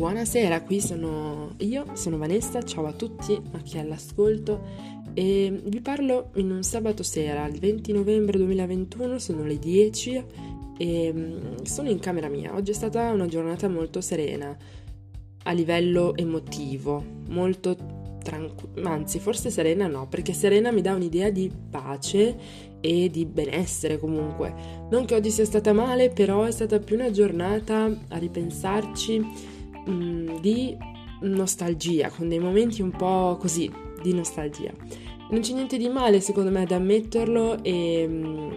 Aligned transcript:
Buonasera, 0.00 0.62
qui 0.62 0.80
sono 0.80 1.56
io, 1.58 1.84
sono 1.92 2.16
Vanessa, 2.16 2.62
ciao 2.62 2.86
a 2.86 2.92
tutti, 2.94 3.38
a 3.50 3.58
chi 3.58 3.76
è 3.76 3.80
all'ascolto 3.80 4.62
e 5.12 5.60
vi 5.62 5.82
parlo 5.82 6.30
in 6.36 6.50
un 6.50 6.62
sabato 6.62 7.02
sera, 7.02 7.44
il 7.44 7.58
20 7.58 7.92
novembre 7.92 8.38
2021, 8.38 9.18
sono 9.18 9.44
le 9.44 9.58
10 9.58 10.24
e 10.78 11.12
mm, 11.12 11.64
sono 11.64 11.90
in 11.90 11.98
camera 11.98 12.28
mia. 12.28 12.54
Oggi 12.54 12.70
è 12.70 12.74
stata 12.74 13.10
una 13.10 13.26
giornata 13.26 13.68
molto 13.68 14.00
serena 14.00 14.56
a 15.42 15.52
livello 15.52 16.16
emotivo, 16.16 17.04
molto 17.28 17.76
tranquilla, 18.22 18.92
anzi 18.92 19.18
forse 19.18 19.50
serena 19.50 19.86
no, 19.86 20.08
perché 20.08 20.32
serena 20.32 20.72
mi 20.72 20.80
dà 20.80 20.94
un'idea 20.94 21.28
di 21.28 21.52
pace 21.68 22.38
e 22.80 23.10
di 23.10 23.26
benessere 23.26 23.98
comunque. 23.98 24.54
Non 24.90 25.04
che 25.04 25.14
oggi 25.14 25.30
sia 25.30 25.44
stata 25.44 25.74
male, 25.74 26.08
però 26.08 26.44
è 26.44 26.50
stata 26.50 26.78
più 26.78 26.96
una 26.96 27.10
giornata 27.10 27.84
a 27.84 28.16
ripensarci 28.16 29.49
Mm, 29.88 30.38
di 30.40 30.76
nostalgia, 31.20 32.10
con 32.10 32.28
dei 32.28 32.38
momenti 32.38 32.82
un 32.82 32.90
po' 32.90 33.36
così 33.38 33.70
di 34.02 34.14
nostalgia. 34.14 34.72
Non 35.30 35.40
c'è 35.40 35.52
niente 35.52 35.76
di 35.76 35.88
male 35.88 36.20
secondo 36.20 36.50
me 36.50 36.62
ad 36.62 36.72
ammetterlo 36.72 37.62
e 37.62 38.06
mm, 38.08 38.50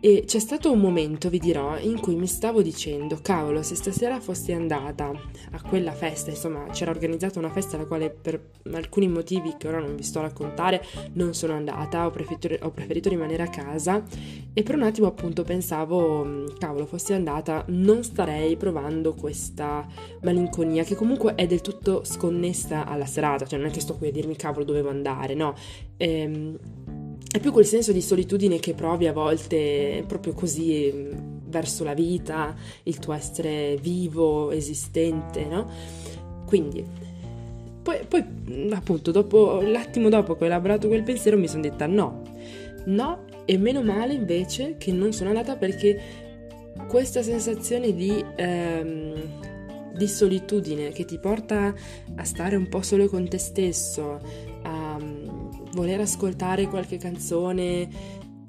e 0.00 0.24
c'è 0.26 0.38
stato 0.38 0.70
un 0.70 0.80
momento, 0.80 1.28
vi 1.28 1.38
dirò, 1.38 1.78
in 1.78 1.98
cui 2.00 2.14
mi 2.14 2.26
stavo 2.26 2.62
dicendo, 2.62 3.18
cavolo, 3.20 3.62
se 3.62 3.74
stasera 3.74 4.20
fossi 4.20 4.52
andata 4.52 5.10
a 5.50 5.62
quella 5.62 5.92
festa, 5.92 6.30
insomma, 6.30 6.66
c'era 6.70 6.90
organizzata 6.90 7.38
una 7.38 7.50
festa 7.50 7.76
alla 7.76 7.86
quale 7.86 8.10
per 8.10 8.50
alcuni 8.72 9.08
motivi 9.08 9.54
che 9.58 9.68
ora 9.68 9.80
non 9.80 9.96
vi 9.96 10.02
sto 10.02 10.18
a 10.18 10.22
raccontare 10.22 10.84
non 11.14 11.34
sono 11.34 11.54
andata, 11.54 12.06
ho 12.06 12.10
preferito, 12.10 12.48
ho 12.64 12.70
preferito 12.70 13.08
rimanere 13.08 13.42
a 13.42 13.48
casa 13.48 14.02
e 14.52 14.62
per 14.62 14.74
un 14.74 14.82
attimo 14.82 15.06
appunto 15.06 15.42
pensavo, 15.42 16.46
cavolo, 16.58 16.86
fossi 16.86 17.12
andata, 17.12 17.64
non 17.68 18.02
starei 18.04 18.56
provando 18.56 19.14
questa 19.14 19.86
malinconia 20.22 20.84
che 20.84 20.94
comunque 20.94 21.34
è 21.34 21.46
del 21.46 21.60
tutto 21.60 22.04
sconnessa 22.04 22.86
alla 22.86 23.06
serata, 23.06 23.46
cioè 23.46 23.58
non 23.58 23.68
è 23.68 23.70
che 23.70 23.80
sto 23.80 23.96
qui 23.96 24.08
a 24.08 24.12
dirmi 24.12 24.36
cavolo 24.36 24.64
dovevo 24.64 24.90
andare, 24.90 25.34
no. 25.34 25.54
Ehm, 25.96 26.56
è 27.30 27.40
più 27.40 27.52
quel 27.52 27.66
senso 27.66 27.92
di 27.92 28.00
solitudine 28.00 28.58
che 28.58 28.72
provi 28.72 29.06
a 29.06 29.12
volte 29.12 30.02
proprio 30.06 30.32
così 30.32 31.10
verso 31.46 31.84
la 31.84 31.94
vita, 31.94 32.54
il 32.84 32.98
tuo 32.98 33.12
essere 33.12 33.76
vivo, 33.80 34.50
esistente, 34.50 35.44
no? 35.44 35.70
Quindi, 36.46 36.84
poi, 37.82 37.98
poi 38.08 38.24
appunto, 38.72 39.10
dopo, 39.10 39.60
l'attimo 39.60 40.08
dopo 40.08 40.36
che 40.36 40.44
ho 40.44 40.46
elaborato 40.46 40.88
quel 40.88 41.02
pensiero 41.02 41.36
mi 41.36 41.48
sono 41.48 41.62
detta 41.62 41.86
no, 41.86 42.22
no, 42.86 43.24
e 43.44 43.58
meno 43.58 43.82
male 43.82 44.14
invece 44.14 44.76
che 44.78 44.92
non 44.92 45.12
sono 45.12 45.28
andata 45.28 45.56
perché 45.56 46.00
questa 46.86 47.22
sensazione 47.22 47.94
di, 47.94 48.24
ehm, 48.36 49.14
di 49.94 50.08
solitudine 50.08 50.90
che 50.90 51.04
ti 51.04 51.18
porta 51.18 51.74
a 52.14 52.24
stare 52.24 52.56
un 52.56 52.68
po' 52.68 52.82
solo 52.82 53.08
con 53.08 53.28
te 53.28 53.38
stesso, 53.38 54.20
voler 55.78 56.00
ascoltare 56.00 56.66
qualche 56.66 56.96
canzone 56.96 57.88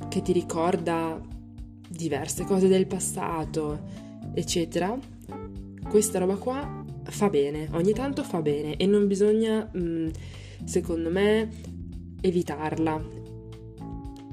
che 0.09 0.23
ti 0.23 0.31
ricorda 0.31 1.21
diverse 1.87 2.43
cose 2.43 2.67
del 2.67 2.87
passato, 2.87 3.79
eccetera, 4.33 4.97
questa 5.87 6.17
roba 6.17 6.37
qua 6.37 6.83
fa 7.03 7.29
bene, 7.29 7.69
ogni 7.73 7.93
tanto 7.93 8.23
fa 8.23 8.41
bene 8.41 8.77
e 8.77 8.87
non 8.87 9.05
bisogna, 9.05 9.69
mm, 9.77 10.09
secondo 10.63 11.11
me, 11.11 11.49
evitarla. 12.21 13.17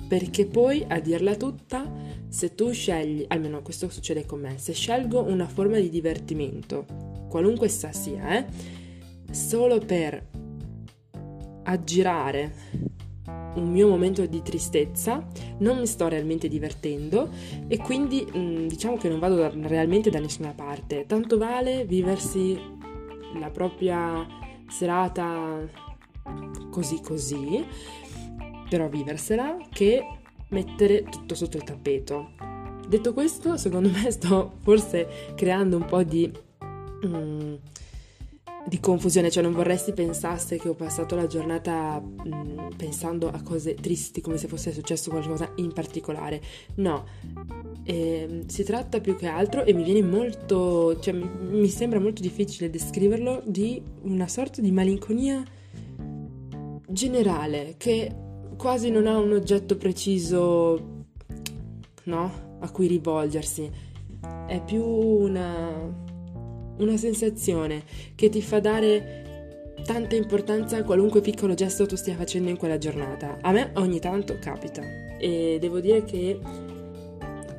Perché 0.09 0.47
poi, 0.47 0.83
a 0.89 0.99
dirla 0.99 1.35
tutta, 1.35 1.93
se 2.29 2.55
tu 2.55 2.73
scegli, 2.73 3.27
almeno 3.29 3.61
questo 3.61 3.91
succede 3.91 4.25
con 4.25 4.41
me, 4.41 4.57
se 4.57 4.73
scelgo 4.73 5.23
una 5.23 5.47
forma 5.47 5.79
di 5.79 5.91
divertimento, 5.91 6.87
qualunque 7.29 7.67
essa 7.67 7.93
sia, 7.93 8.39
eh, 8.39 8.47
solo 9.33 9.81
per 9.81 10.36
aggirare 11.67 12.55
un 13.57 13.71
mio 13.71 13.89
momento 13.89 14.25
di 14.27 14.43
tristezza, 14.43 15.27
non 15.59 15.79
mi 15.79 15.87
sto 15.87 16.09
realmente 16.09 16.49
divertendo 16.49 17.31
e 17.69 17.79
quindi 17.79 18.27
mh, 18.31 18.39
mm, 18.39 18.67
diciamo 18.67 18.97
che 18.97 19.09
non 19.09 19.19
vado 19.19 19.51
realmente 19.63 20.11
da 20.11 20.19
nessuna 20.19 20.53
parte. 20.53 21.07
Tanto 21.07 21.39
vale 21.39 21.85
viversi 21.85 22.59
la 23.39 23.51
propria 23.51 24.27
serata 24.69 25.67
così 26.71 27.01
così, 27.01 27.65
però 28.69 28.89
viversela, 28.89 29.57
che 29.71 30.07
mettere 30.51 31.05
tutto 31.05 31.35
sotto 31.35 31.57
il 31.57 31.65
tappeto. 31.65 32.31
Detto 32.87 33.13
questo, 33.13 33.57
secondo 33.57 33.89
me 33.91 34.11
sto 34.11 34.59
forse 34.63 35.33
creando 35.35 35.77
un 35.77 35.85
po' 35.85 36.03
di... 36.03 36.31
Mm, 37.05 37.55
di 38.67 38.81
confusione, 38.81 39.31
cioè 39.31 39.45
non 39.45 39.53
vorresti 39.53 39.93
pensasse 39.93 40.59
che 40.59 40.69
ho 40.69 40.75
passato 40.75 41.15
la 41.15 41.27
giornata 41.27 42.01
mh, 42.01 42.29
mm, 42.29 42.69
pensando 42.77 43.31
a 43.31 43.41
cose 43.43 43.75
tristi 43.75 44.21
come 44.21 44.39
se 44.39 44.49
fosse 44.49 44.73
successo 44.73 45.11
qualcosa 45.11 45.53
in 45.57 45.73
particolare. 45.73 46.41
No, 46.77 47.05
eh, 47.85 48.43
si 48.47 48.65
tratta 48.65 49.01
più 49.01 49.15
che 49.17 49.29
altro 49.29 49.65
e 49.65 49.73
mi 49.73 49.85
viene 49.85 50.03
molto, 50.03 50.99
cioè 50.99 51.15
mi, 51.15 51.29
mi 51.49 51.69
sembra 51.69 52.01
molto 52.01 52.23
difficile 52.23 52.69
descriverlo 52.69 53.43
di 53.47 53.81
una 54.03 54.27
sorta 54.27 54.61
di 54.61 54.73
malinconia 54.73 55.45
generale 56.89 57.75
che 57.77 58.15
quasi 58.57 58.91
non 58.91 59.07
ha 59.07 59.17
un 59.17 59.33
oggetto 59.33 59.77
preciso, 59.77 61.05
no, 62.05 62.59
a 62.59 62.71
cui 62.71 62.89
rivolgersi. 62.89 63.71
È 64.47 64.61
più 64.65 64.83
una 64.85 66.05
una 66.79 66.97
sensazione 66.97 67.83
che 68.15 68.29
ti 68.29 68.43
fa 68.43 68.61
dare 68.61 69.25
tanta 69.85 70.17
importanza 70.17 70.79
a 70.79 70.83
qualunque 70.83 71.21
piccolo 71.21 71.55
gesto 71.55 71.87
tu 71.87 71.97
stia 71.97 72.17
facendo 72.17 72.51
in 72.51 72.57
quella 72.57 72.79
giornata. 72.79 73.39
A 73.41 73.53
me 73.53 73.71
ogni 73.75 74.01
tanto 74.01 74.37
capita 74.41 74.83
e 75.19 75.59
devo 75.61 75.81
dire 75.81 76.03
che 76.05 76.39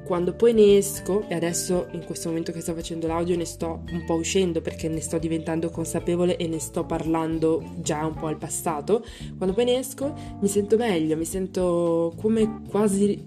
quando 0.04 0.34
poi 0.34 0.54
ne 0.54 0.78
esco, 0.78 1.26
e 1.28 1.36
adesso 1.36 1.88
in 1.92 2.06
questo 2.06 2.30
momento 2.30 2.54
che 2.54 2.62
sto 2.62 2.74
facendo 2.74 3.08
l'audio 3.08 3.36
ne 3.36 3.44
sto 3.44 3.84
un 3.92 4.06
po' 4.06 4.14
uscendo 4.14 4.62
perché 4.62 4.88
ne 4.88 5.02
sto 5.02 5.18
diventando 5.18 5.70
consapevole 5.70 6.38
e 6.38 6.48
ne 6.48 6.60
sto 6.60 6.86
parlando 6.86 7.62
già 7.82 8.06
un 8.06 8.14
po' 8.14 8.28
al 8.28 8.38
passato, 8.38 9.04
quando 9.36 9.54
poi 9.54 9.66
ne 9.66 9.78
esco 9.78 10.14
mi 10.40 10.48
sento 10.48 10.78
meglio, 10.78 11.18
mi 11.18 11.26
sento 11.26 12.14
come 12.16 12.62
quasi 12.70 13.22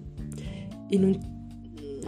in 0.88 1.04
un 1.04 1.39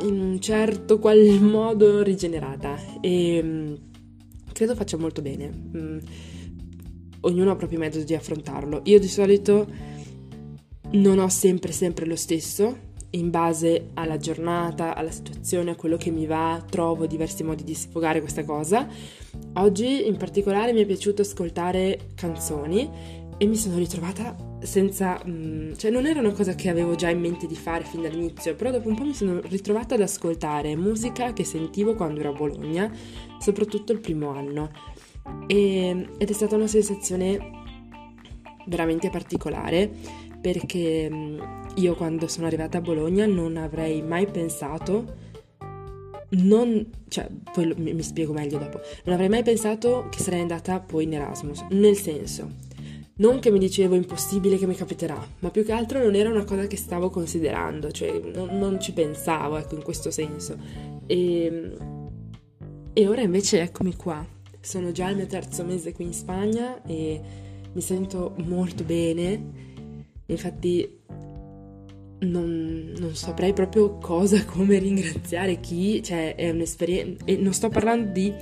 in 0.01 0.21
un 0.21 0.41
certo 0.41 0.99
qual 0.99 1.19
modo 1.41 2.03
rigenerata 2.03 2.79
e 3.01 3.41
mm, 3.43 3.75
credo 4.53 4.75
faccia 4.75 4.97
molto 4.97 5.23
bene. 5.23 5.51
Mm, 5.77 5.99
ognuno 7.21 7.51
ha 7.51 7.57
proprio 7.57 7.79
metodo 7.79 8.05
di 8.05 8.15
affrontarlo. 8.15 8.81
Io 8.85 8.99
di 8.99 9.09
solito 9.09 9.67
non 10.93 11.19
ho 11.19 11.29
sempre 11.29 11.73
sempre 11.73 12.07
lo 12.07 12.17
stesso, 12.17 12.91
in 13.11 13.31
base 13.31 13.91
alla 13.95 14.17
giornata, 14.17 14.95
alla 14.95 15.11
situazione, 15.11 15.71
a 15.71 15.77
quello 15.77 15.97
che 15.97 16.11
mi 16.11 16.27
va, 16.27 16.65
trovo 16.69 17.07
diversi 17.07 17.43
modi 17.43 17.65
di 17.65 17.75
sfogare 17.75 18.21
questa 18.21 18.45
cosa. 18.45 18.89
Oggi 19.55 20.07
in 20.07 20.17
particolare 20.17 20.73
mi 20.73 20.83
è 20.83 20.87
piaciuto 20.87 21.23
ascoltare 21.23 22.09
canzoni 22.15 22.91
e 23.37 23.47
mi 23.47 23.57
sono 23.57 23.77
ritrovata 23.77 24.52
senza... 24.63 25.21
Mm, 25.27 25.73
cioè 25.75 25.91
non 25.91 26.07
era 26.07 26.21
una 26.21 26.33
cosa 26.33 26.55
che 26.55 26.69
avevo 26.69 26.95
già 26.95 27.09
in 27.09 27.21
mente 27.21 27.47
di 27.47 27.57
fare 27.57 27.85
fin 27.85 28.03
dall'inizio, 28.03 28.55
però 28.55 28.71
dopo 28.71 28.89
un 28.89 28.95
po' 28.95 29.05
mi 29.05 29.15
sono 29.15 29.41
ritrovata 29.41 29.95
ad 29.95 30.01
ascoltare 30.01 30.77
musica 30.77 31.33
che 31.33 31.45
sentivo 31.45 31.95
quando 31.95 32.21
ero 32.21 32.31
a 32.31 32.37
Bologna, 32.37 32.91
soprattutto 33.39 33.93
il 33.93 34.01
primo 34.01 34.31
anno. 34.31 34.71
E, 35.47 36.09
ed 36.19 36.31
è 36.31 36.33
stata 36.33 36.57
una 36.57 36.67
sensazione 36.67 37.61
veramente 38.67 39.11
particolare 39.11 39.91
perché 40.41 41.09
mm, 41.11 41.41
io 41.77 41.95
quando 41.95 42.27
sono 42.27 42.47
arrivata 42.47 42.79
a 42.79 42.81
Bologna 42.81 43.27
non 43.27 43.57
avrei 43.57 44.03
mai 44.03 44.27
pensato 44.27 45.31
non, 46.35 46.87
cioè, 47.09 47.29
poi 47.53 47.75
mi, 47.77 47.93
mi, 47.93 48.03
spiego 48.03 48.33
meglio 48.33 48.59
dopo. 48.59 48.81
Non 49.05 49.15
avrei 49.15 49.29
mai 49.29 49.43
pensato 49.43 50.07
che 50.11 50.21
sarei 50.21 50.41
andata 50.41 50.81
poi 50.81 51.05
in 51.05 51.15
Erasmus. 51.15 51.65
Nel 51.71 51.97
senso, 51.97 52.51
non 53.23 53.39
che 53.39 53.53
mi 53.53 53.61
dicevo 53.61 53.95
impossibile 53.95 54.59
che 54.59 54.67
mi 54.67 54.75
capiterà, 54.75 55.17
ma 55.39 55.51
più 55.51 55.65
che 55.65 55.71
altro 55.71 56.03
non 56.03 56.17
era 56.17 56.29
una 56.29 56.43
cosa 56.43 56.67
che 56.67 56.77
stavo 56.77 57.09
considerando, 57.09 57.93
cioè 57.93 58.21
non, 58.35 58.59
non 58.59 58.81
ci 58.81 58.93
pensavo, 58.93 59.57
ecco, 59.59 59.77
in 59.77 59.83
questo 59.83 60.11
senso. 60.11 60.59
E, 61.07 61.77
e 62.93 63.09
ora 63.09 63.21
invece 63.23 63.61
eccomi 63.61 63.95
qua. 63.95 64.27
Sono 64.61 64.91
già 64.91 65.09
il 65.09 65.17
mio 65.17 65.27
terzo 65.27 65.65
mese 65.65 65.93
qui 65.93 66.05
in 66.05 66.13
Spagna 66.13 66.83
e 66.83 67.21
mi 67.73 67.81
sento 67.81 68.35
molto 68.39 68.83
bene. 68.83 69.71
Infatti 70.27 71.02
non, 72.23 72.93
non, 72.99 73.15
saprei 73.15 73.53
proprio 73.53 73.99
cosa, 73.99 74.45
come 74.47 74.79
ringraziare 74.79 75.61
chi, 75.61 76.03
cioè 76.03 76.35
è 76.35 76.51
un'esperienza, 76.51 77.25
e 77.25 77.37
non 77.37 77.53
sto 77.53 77.69
parlando 77.69 78.11
di 78.13 78.33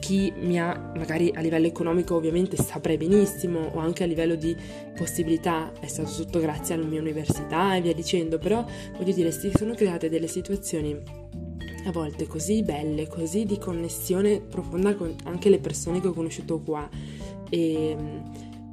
chi 0.00 0.32
mi 0.40 0.60
ha, 0.60 0.92
magari 0.96 1.32
a 1.34 1.40
livello 1.40 1.66
economico 1.66 2.14
ovviamente 2.14 2.56
saprei 2.56 2.96
benissimo, 2.96 3.70
o 3.74 3.78
anche 3.78 4.04
a 4.04 4.06
livello 4.06 4.34
di 4.34 4.56
possibilità, 4.96 5.72
è 5.80 5.86
stato 5.86 6.10
tutto 6.14 6.40
grazie 6.40 6.74
alla 6.74 6.86
mia 6.86 7.00
università 7.00 7.74
e 7.74 7.80
via 7.80 7.94
dicendo, 7.94 8.38
però 8.38 8.64
voglio 8.96 9.12
dire, 9.12 9.30
si 9.30 9.50
sono 9.54 9.74
create 9.74 10.08
delle 10.08 10.28
situazioni 10.28 11.34
a 11.86 11.92
volte 11.92 12.26
così 12.26 12.62
belle, 12.62 13.06
così 13.06 13.44
di 13.44 13.58
connessione 13.58 14.40
profonda 14.40 14.94
con 14.96 15.14
anche 15.24 15.48
le 15.48 15.58
persone 15.58 16.00
che 16.00 16.08
ho 16.08 16.12
conosciuto 16.12 16.60
qua. 16.60 16.88
E, 17.48 17.96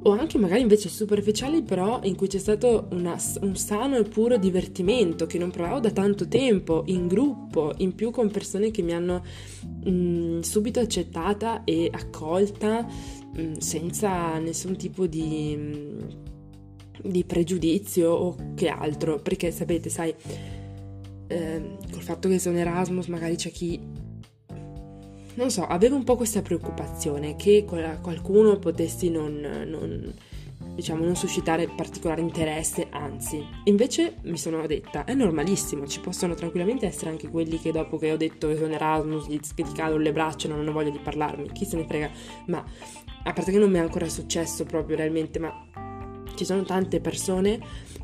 o 0.06 0.10
anche 0.10 0.38
magari 0.38 0.60
invece 0.60 0.88
superficiali, 0.88 1.62
però 1.62 2.00
in 2.02 2.14
cui 2.14 2.26
c'è 2.26 2.38
stato 2.38 2.88
una, 2.90 3.18
un 3.40 3.56
sano 3.56 3.96
e 3.96 4.04
puro 4.04 4.36
divertimento 4.36 5.26
che 5.26 5.38
non 5.38 5.50
provavo 5.50 5.80
da 5.80 5.90
tanto 5.90 6.28
tempo, 6.28 6.82
in 6.86 7.06
gruppo, 7.06 7.72
in 7.78 7.94
più 7.94 8.10
con 8.10 8.30
persone 8.30 8.70
che 8.70 8.82
mi 8.82 8.92
hanno 8.92 9.24
mh, 9.84 9.90
mm, 9.90 10.40
subito 10.40 10.80
accettata 10.80 11.64
e 11.64 11.88
accolta 11.90 12.82
mh, 12.82 13.40
mm, 13.40 13.52
senza 13.56 14.38
nessun 14.38 14.76
tipo 14.76 15.06
di, 15.06 15.54
mm, 15.56 15.98
di 17.02 17.24
pregiudizio 17.24 18.10
o 18.10 18.36
che 18.54 18.68
altro, 18.68 19.20
perché 19.20 19.50
sapete, 19.50 19.88
sai 19.88 20.14
eh, 21.28 21.76
col 21.90 22.02
fatto 22.02 22.28
che 22.28 22.38
sono 22.38 22.58
Erasmus 22.58 23.06
magari 23.06 23.36
c'è 23.36 23.50
chi 23.50 23.80
non 25.36 25.50
so, 25.50 25.66
avevo 25.66 25.96
un 25.96 26.04
po' 26.04 26.16
questa 26.16 26.42
preoccupazione 26.42 27.36
che 27.36 27.64
qualcuno 27.64 28.58
potessi 28.58 29.10
non, 29.10 29.40
non, 29.66 30.14
diciamo, 30.74 31.04
non 31.04 31.16
suscitare 31.16 31.68
particolare 31.68 32.20
interesse, 32.20 32.88
anzi, 32.90 33.44
invece 33.64 34.16
mi 34.22 34.38
sono 34.38 34.66
detta, 34.66 35.04
è 35.04 35.14
normalissimo, 35.14 35.86
ci 35.86 36.00
possono 36.00 36.34
tranquillamente 36.34 36.86
essere 36.86 37.10
anche 37.10 37.28
quelli 37.28 37.58
che 37.60 37.72
dopo 37.72 37.96
che 37.98 38.12
ho 38.12 38.16
detto 38.16 38.48
che 38.48 38.56
sono 38.56 38.72
Erasmus 38.72 39.28
gli, 39.28 39.38
gli 39.54 39.72
cadono 39.72 40.00
le 40.00 40.12
braccia 40.12 40.48
non 40.48 40.60
hanno 40.60 40.72
voglia 40.72 40.90
di 40.90 41.00
parlarmi, 41.02 41.50
chi 41.52 41.64
se 41.64 41.76
ne 41.76 41.84
frega, 41.86 42.10
ma 42.46 42.64
a 43.26 43.32
parte 43.32 43.50
che 43.50 43.58
non 43.58 43.70
mi 43.70 43.78
è 43.78 43.80
ancora 43.80 44.08
successo 44.08 44.64
proprio 44.64 44.96
realmente, 44.96 45.38
ma 45.38 45.52
ci 46.34 46.44
sono 46.44 46.62
tante 46.64 47.00
persone 47.00 47.60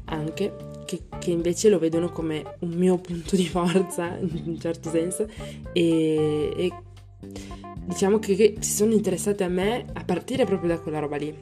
anche 0.07 0.69
che, 0.87 1.03
che, 1.19 1.31
invece 1.31 1.69
lo 1.69 1.79
vedono 1.79 2.11
come 2.11 2.57
un 2.61 2.71
mio 2.71 2.97
punto 2.99 3.37
di 3.37 3.47
forza 3.47 4.17
in 4.17 4.43
un 4.47 4.59
certo 4.59 4.91
senso 4.91 5.29
e, 5.73 6.53
e 6.57 6.73
diciamo 7.85 8.19
che, 8.19 8.35
che, 8.35 8.57
si 8.61 8.73
sono 8.73 8.93
interessate 8.93 9.45
a 9.45 9.49
me 9.49 9.85
a 9.93 10.05
partire 10.05 10.45
proprio 10.45 10.71
da 10.71 10.79
quella 10.79 10.99
roba 10.99 11.17
lì. 11.17 11.35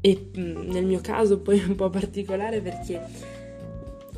E 0.00 0.30
nel 0.34 0.84
mio 0.84 1.00
caso 1.00 1.40
poi 1.40 1.58
è 1.58 1.64
un 1.64 1.74
po' 1.74 1.90
particolare 1.90 2.60
perché 2.60 3.36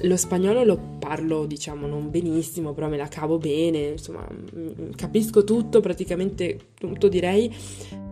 lo 0.02 0.16
spagnolo 0.16 0.64
lo 0.64 0.78
parlo 0.98 1.44
diciamo 1.44 1.86
non 1.86 2.08
benissimo 2.10 2.72
però 2.72 2.88
me 2.88 2.96
la 2.96 3.08
cavo 3.08 3.36
bene 3.36 3.88
insomma 3.88 4.26
mm, 4.26 4.92
capisco 4.96 5.44
tutto 5.44 5.80
praticamente 5.80 6.58
tutto 6.78 7.08
direi 7.08 7.54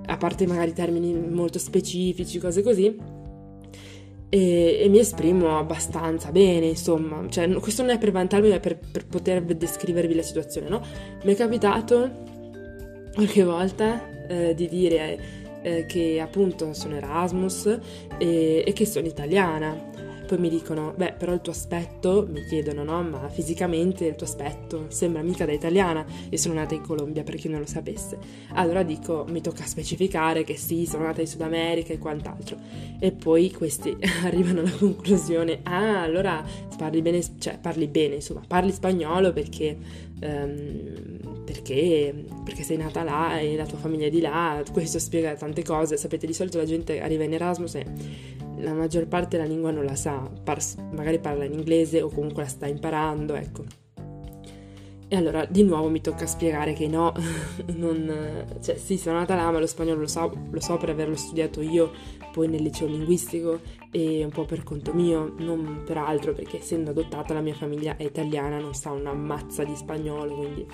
a 0.09 0.17
parte 0.17 0.47
magari 0.47 0.73
termini 0.73 1.13
molto 1.13 1.59
specifici 1.59 2.39
cose 2.39 2.63
così. 2.63 2.97
E, 4.31 4.79
e, 4.83 4.89
mi 4.89 4.99
esprimo 4.99 5.59
abbastanza 5.59 6.31
bene, 6.31 6.67
insomma, 6.67 7.27
cioè, 7.31 7.49
questo 7.55 7.83
non 7.83 7.93
è 7.93 7.99
per 7.99 8.11
vantarmi, 8.11 8.51
ma 8.51 8.59
per, 8.59 8.79
per 8.79 9.07
poter 9.07 9.43
descrivervi 9.43 10.15
la 10.15 10.23
situazione, 10.23 10.69
no? 10.69 10.83
Mi 11.25 11.33
è 11.33 11.37
capitato 11.37 12.28
qualche 13.19 13.43
volta 13.43 14.29
eh, 14.29 14.55
di 14.55 14.69
dire 14.69 15.19
eh, 15.63 15.87
che 15.87 16.21
appunto 16.21 16.73
sono 16.73 16.95
Erasmus 16.95 17.67
e, 18.17 18.63
e 18.65 18.73
che 18.73 18.87
sono 18.87 19.09
italiana 19.09 19.99
poi 20.29 20.39
mi 20.39 20.51
dicono, 20.51 20.93
beh, 20.95 21.15
però 21.15 21.33
il 21.33 21.41
tuo 21.41 21.53
aspetto, 21.53 22.29
mi 22.31 22.45
chiedono, 22.45 22.85
no? 22.85 23.03
Ma 23.03 23.31
fisicamente 23.31 24.05
il 24.05 24.15
tuo 24.15 24.27
aspetto 24.27 24.85
sembra 24.89 25.23
mica 25.23 25.47
da 25.47 25.53
italiana 25.53 26.05
e 26.29 26.37
sono 26.37 26.53
nata 26.53 26.75
in 26.75 26.83
Colombia 26.83 27.23
per 27.23 27.37
chi 27.37 27.49
non 27.49 27.61
lo 27.61 27.67
sapesse. 27.67 28.19
Allora 28.53 28.83
dico, 28.83 29.25
mi 29.31 29.41
tocca 29.41 29.65
specificare 29.65 30.45
che 30.45 30.59
sì, 30.59 30.85
sono 30.85 31.05
nata 31.05 31.23
in 31.23 31.27
Sud 31.27 31.41
America 31.41 31.95
e 31.95 31.99
quant'altro. 31.99 32.59
E 33.01 33.11
poi 33.11 33.51
questi 33.51 33.97
arrivano 34.23 34.61
alla 34.61 34.71
conclusione, 34.71 35.61
ah, 35.63 36.03
allora 36.03 36.45
parli 36.77 37.01
bene, 37.01 37.23
cioè 37.39 37.59
parli 37.59 37.87
bene, 37.87 38.17
insomma, 38.17 38.43
parli 38.47 38.71
spagnolo 38.71 39.33
perché, 39.33 39.79
um, 40.21 41.18
perché, 41.49 42.27
perché 42.45 42.63
sei 42.63 42.77
nata 42.77 43.03
là 43.03 43.39
e 43.39 43.57
la 43.57 43.65
tua 43.65 43.79
famiglia 43.79 44.05
è 44.05 44.11
di 44.11 44.21
là, 44.21 44.63
questo 44.71 44.99
spiega 44.99 45.35
tante 45.35 45.65
cose. 45.65 45.97
Sapete, 45.97 46.27
di 46.27 46.35
solito 46.35 46.59
la 46.59 46.67
gente 46.67 47.01
arriva 47.01 47.25
in 47.25 47.33
Erasmus 47.33 47.77
e 47.77 47.87
la 48.59 48.75
maggior 48.75 49.07
parte 49.07 49.39
la 49.39 49.47
lingua 49.47 49.71
non 49.71 49.87
la 49.87 49.95
sa, 49.95 50.31
par- 50.45 50.61
magari 50.93 51.19
parla 51.21 51.45
in 51.45 51.55
inglese 51.55 52.03
o 52.03 52.11
comunque 52.11 52.43
la 52.43 52.49
sta 52.51 52.67
imparando, 52.67 53.35
ecco. 53.35 53.65
E 55.11 55.17
allora 55.17 55.47
di 55.47 55.63
nuovo 55.63 55.89
mi 55.89 56.03
tocca 56.03 56.27
spiegare 56.27 56.75
che 56.75 56.87
no, 56.87 57.15
non, 57.77 58.45
cioè 58.61 58.77
sì, 58.77 58.99
sono 58.99 59.17
nata 59.17 59.35
là, 59.35 59.51
ma 59.51 59.59
lo 59.59 59.67
spagnolo 59.67 60.01
lo 60.01 60.07
so, 60.07 60.31
lo 60.51 60.61
so 60.61 60.77
per 60.77 60.91
averlo 60.91 61.17
studiato 61.17 61.63
io 61.63 61.91
poi 62.31 62.47
nel 62.47 62.63
liceo 62.63 62.87
linguistico 62.87 63.61
e 63.91 64.23
un 64.23 64.31
po' 64.31 64.45
per 64.45 64.65
conto 64.65 64.93
mio, 64.93 65.33
non 65.39 65.83
per 65.87 65.97
altro, 65.97 66.35
perché 66.35 66.59
essendo 66.59 66.91
adottata 66.91 67.33
la 67.33 67.41
mia 67.41 67.55
famiglia 67.55 67.97
è 67.97 68.03
italiana, 68.03 68.59
non 68.59 68.75
sa 68.75 68.91
una 68.91 69.15
mazza 69.15 69.65
di 69.65 69.75
spagnolo, 69.75 70.35
quindi 70.35 70.67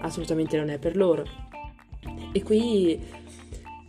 assolutamente 0.00 0.56
non 0.56 0.70
è 0.70 0.78
per 0.78 0.96
loro. 0.96 1.24
E 2.32 2.42
qui 2.42 2.98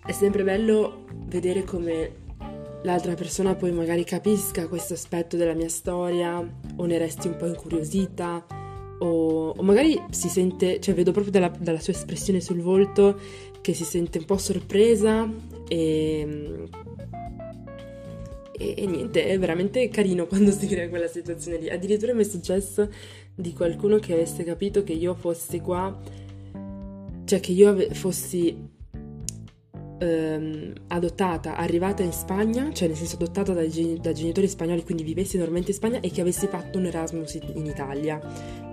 è 0.05 0.11
sempre 0.11 0.43
bello 0.43 1.05
vedere 1.25 1.63
come 1.63 2.27
l'altra 2.83 3.13
persona 3.13 3.55
poi 3.55 3.71
magari 3.71 4.03
capisca 4.03 4.67
questo 4.67 4.93
aspetto 4.93 5.35
della 5.35 5.53
mia 5.53 5.67
storia 5.67 6.39
o 6.75 6.85
ne 6.85 6.97
resti 6.97 7.27
un 7.27 7.35
po' 7.35 7.45
incuriosita 7.45 8.45
o, 8.99 9.49
o 9.49 9.63
magari 9.63 10.01
si 10.09 10.29
sente, 10.29 10.79
cioè 10.79 10.93
vedo 10.93 11.11
proprio 11.11 11.31
dalla, 11.31 11.51
dalla, 11.59 11.79
sua 11.79 11.93
espressione 11.93 12.41
sul 12.41 12.61
volto 12.61 13.19
che 13.61 13.73
si 13.73 13.83
sente 13.83 14.19
un 14.19 14.25
po' 14.25 14.37
sorpresa 14.37 15.29
e, 15.67 16.67
e, 18.59 18.73
e 18.77 18.85
niente, 18.85 19.25
è 19.25 19.39
veramente 19.39 19.87
carino 19.87 20.27
quando 20.27 20.51
si 20.51 20.67
crea 20.67 20.89
quella 20.89 21.07
situazione 21.07 21.57
lì. 21.57 21.69
Addirittura 21.69 22.13
mi 22.13 22.21
è 22.21 22.25
successo 22.25 22.91
di 23.33 23.53
qualcuno 23.53 23.97
che 23.97 24.13
avesse 24.13 24.43
capito 24.43 24.83
che 24.83 24.91
io 24.91 25.15
fossi 25.15 25.61
qua, 25.61 25.97
cioè 27.23 27.39
che 27.39 27.51
io 27.53 27.69
ave- 27.69 27.93
fossi 27.93 28.55
ehm, 29.99 30.73
adottata, 30.87 31.55
arrivata 31.55 32.03
in 32.03 32.11
Spagna, 32.11 32.73
cioè 32.73 32.89
nel 32.89 32.97
senso 32.97 33.15
adottata 33.15 33.53
da, 33.53 33.65
gen- 33.65 34.01
da, 34.01 34.11
genitori 34.11 34.49
spagnoli, 34.49 34.83
quindi 34.83 35.03
vivessi 35.03 35.37
normalmente 35.37 35.71
in 35.71 35.77
Spagna 35.77 35.99
e 36.01 36.11
che 36.11 36.19
avessi 36.19 36.47
fatto 36.47 36.77
un 36.77 36.85
Erasmus 36.85 37.35
in, 37.35 37.51
in 37.55 37.65
Italia. 37.65 38.67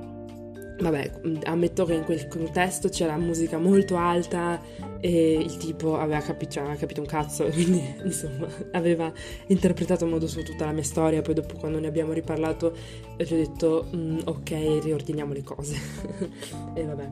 Vabbè, 0.78 1.10
ammetto 1.44 1.86
che 1.86 1.94
in 1.94 2.04
quel 2.04 2.28
contesto 2.28 2.90
c'era 2.90 3.16
musica 3.16 3.56
molto 3.56 3.96
alta 3.96 4.60
e 5.00 5.32
il 5.32 5.56
tipo 5.56 5.96
aveva, 5.96 6.20
capi- 6.20 6.50
cioè, 6.50 6.64
aveva 6.64 6.78
capito 6.78 7.00
un 7.00 7.06
cazzo, 7.06 7.44
quindi 7.50 7.82
insomma 8.04 8.46
aveva 8.72 9.10
interpretato 9.46 10.04
a 10.04 10.08
modo 10.08 10.26
suo 10.26 10.42
tutta 10.42 10.66
la 10.66 10.72
mia 10.72 10.82
storia. 10.82 11.22
Poi 11.22 11.34
dopo 11.34 11.56
quando 11.56 11.78
ne 11.78 11.86
abbiamo 11.86 12.12
riparlato 12.12 12.76
gli 13.16 13.32
ho 13.32 13.36
detto 13.36 13.88
ok, 14.24 14.50
riordiniamo 14.82 15.32
le 15.32 15.42
cose. 15.42 15.76
e 16.74 16.84
vabbè. 16.84 17.10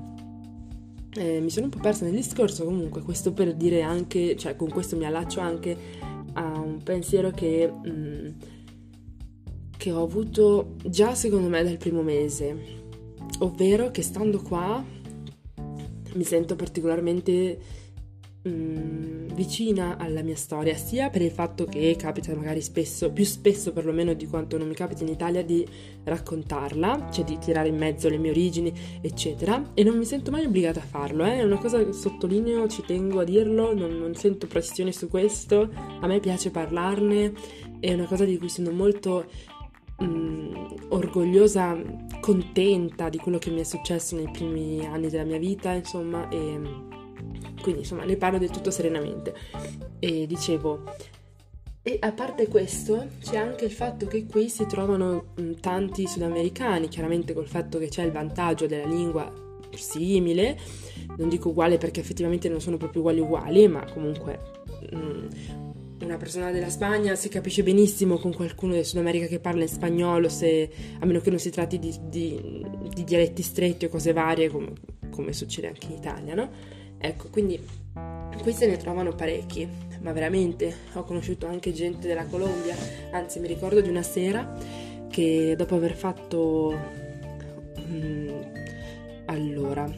Eh, 1.16 1.40
mi 1.40 1.48
sono 1.48 1.66
un 1.66 1.70
po' 1.70 1.78
persa 1.78 2.04
nel 2.04 2.14
discorso, 2.14 2.64
comunque 2.64 3.00
questo 3.02 3.32
per 3.32 3.54
dire 3.54 3.82
anche, 3.82 4.36
cioè 4.36 4.56
con 4.56 4.68
questo 4.68 4.96
mi 4.96 5.06
allaccio 5.06 5.38
anche 5.38 5.76
a 6.32 6.58
un 6.58 6.82
pensiero 6.82 7.30
che, 7.30 7.68
mh, 7.68 8.34
che 9.76 9.92
ho 9.92 10.02
avuto 10.02 10.74
già 10.84 11.14
secondo 11.14 11.48
me 11.48 11.62
dal 11.62 11.76
primo 11.76 12.02
mese, 12.02 12.82
ovvero 13.40 13.90
che 13.90 14.02
stando 14.02 14.40
qua 14.40 14.82
mi 16.14 16.24
sento 16.24 16.56
particolarmente 16.56 17.58
mh, 18.42 18.48
mm, 18.48 19.28
vicina 19.34 19.96
alla 19.98 20.22
mia 20.22 20.36
storia, 20.36 20.76
sia 20.76 21.10
per 21.10 21.22
il 21.22 21.30
fatto 21.30 21.64
che 21.64 21.96
capita 21.98 22.34
magari 22.34 22.60
spesso, 22.60 23.10
più 23.10 23.24
spesso 23.24 23.72
perlomeno 23.72 24.14
di 24.14 24.26
quanto 24.26 24.56
non 24.58 24.68
mi 24.68 24.74
capita 24.74 25.02
in 25.02 25.08
Italia, 25.08 25.42
di 25.42 25.66
raccontarla, 26.04 27.08
cioè 27.10 27.24
di 27.24 27.38
tirare 27.38 27.68
in 27.68 27.76
mezzo 27.76 28.08
le 28.08 28.18
mie 28.18 28.30
origini, 28.30 28.72
eccetera, 29.00 29.72
e 29.74 29.82
non 29.82 29.96
mi 29.96 30.04
sento 30.04 30.30
mai 30.30 30.44
obbligata 30.44 30.80
a 30.80 30.84
farlo, 30.84 31.24
eh? 31.24 31.38
è 31.38 31.42
una 31.42 31.58
cosa 31.58 31.82
che 31.84 31.92
sottolineo, 31.92 32.68
ci 32.68 32.82
tengo 32.86 33.20
a 33.20 33.24
dirlo, 33.24 33.74
non, 33.74 33.98
non 33.98 34.14
sento 34.14 34.46
pressione 34.46 34.92
su 34.92 35.08
questo, 35.08 35.70
a 36.00 36.06
me 36.06 36.20
piace 36.20 36.50
parlarne, 36.50 37.32
è 37.80 37.92
una 37.92 38.06
cosa 38.06 38.24
di 38.24 38.38
cui 38.38 38.48
sono 38.48 38.70
molto 38.70 39.26
mm, 40.02 40.54
orgogliosa, 40.88 41.76
contenta 42.24 43.10
di 43.10 43.18
quello 43.18 43.36
che 43.36 43.50
mi 43.50 43.60
è 43.60 43.64
successo 43.64 44.16
nei 44.16 44.30
primi 44.30 44.82
anni 44.86 45.10
della 45.10 45.24
mia 45.24 45.36
vita, 45.36 45.72
insomma, 45.72 46.26
e 46.30 46.58
quindi 47.60 47.80
insomma 47.80 48.04
ne 48.04 48.16
parlo 48.16 48.38
del 48.38 48.48
tutto 48.48 48.70
serenamente. 48.70 49.34
E 49.98 50.26
dicevo, 50.26 50.84
e 51.82 51.98
a 52.00 52.12
parte 52.12 52.48
questo 52.48 53.08
c'è 53.20 53.36
anche 53.36 53.66
il 53.66 53.70
fatto 53.70 54.06
che 54.06 54.24
qui 54.24 54.48
si 54.48 54.64
trovano 54.64 55.34
tanti 55.60 56.06
sudamericani, 56.06 56.88
chiaramente 56.88 57.34
col 57.34 57.46
fatto 57.46 57.78
che 57.78 57.88
c'è 57.88 58.04
il 58.04 58.12
vantaggio 58.12 58.66
della 58.66 58.86
lingua 58.86 59.30
simile, 59.74 60.58
non 61.18 61.28
dico 61.28 61.50
uguale 61.50 61.76
perché 61.76 62.00
effettivamente 62.00 62.48
non 62.48 62.62
sono 62.62 62.78
proprio 62.78 63.02
uguali 63.02 63.20
uguali, 63.20 63.68
ma 63.68 63.84
comunque 63.92 64.40
una 66.00 66.16
persona 66.16 66.50
della 66.50 66.68
Spagna 66.68 67.14
si 67.14 67.28
capisce 67.28 67.62
benissimo 67.62 68.18
con 68.18 68.34
qualcuno 68.34 68.72
del 68.72 68.84
Sud 68.84 68.98
America 68.98 69.26
che 69.26 69.40
parla 69.40 69.62
in 69.62 69.68
spagnolo, 69.68 70.28
se, 70.28 70.70
a 70.98 71.06
meno 71.06 71.20
che 71.20 71.30
non 71.30 71.38
si 71.38 71.50
tratti 71.50 71.78
di, 71.78 71.94
di, 72.08 72.64
di 72.92 73.04
dialetti 73.04 73.42
stretti 73.42 73.84
o 73.84 73.88
cose 73.88 74.12
varie 74.12 74.48
come, 74.48 74.72
come 75.10 75.32
succede 75.32 75.68
anche 75.68 75.86
in 75.86 75.92
Italia, 75.92 76.34
no? 76.34 76.50
Ecco, 76.98 77.28
quindi 77.28 77.60
qui 78.42 78.52
se 78.52 78.66
ne 78.66 78.76
trovano 78.76 79.14
parecchi, 79.14 79.68
ma 80.00 80.12
veramente 80.12 80.74
ho 80.94 81.04
conosciuto 81.04 81.46
anche 81.46 81.72
gente 81.72 82.06
della 82.06 82.26
Colombia, 82.26 82.76
anzi 83.12 83.38
mi 83.40 83.46
ricordo 83.46 83.80
di 83.80 83.88
una 83.88 84.02
sera 84.02 84.56
che 85.08 85.54
dopo 85.56 85.76
aver 85.76 85.94
fatto 85.94 86.76
um, 87.76 88.50
allora, 89.26 89.90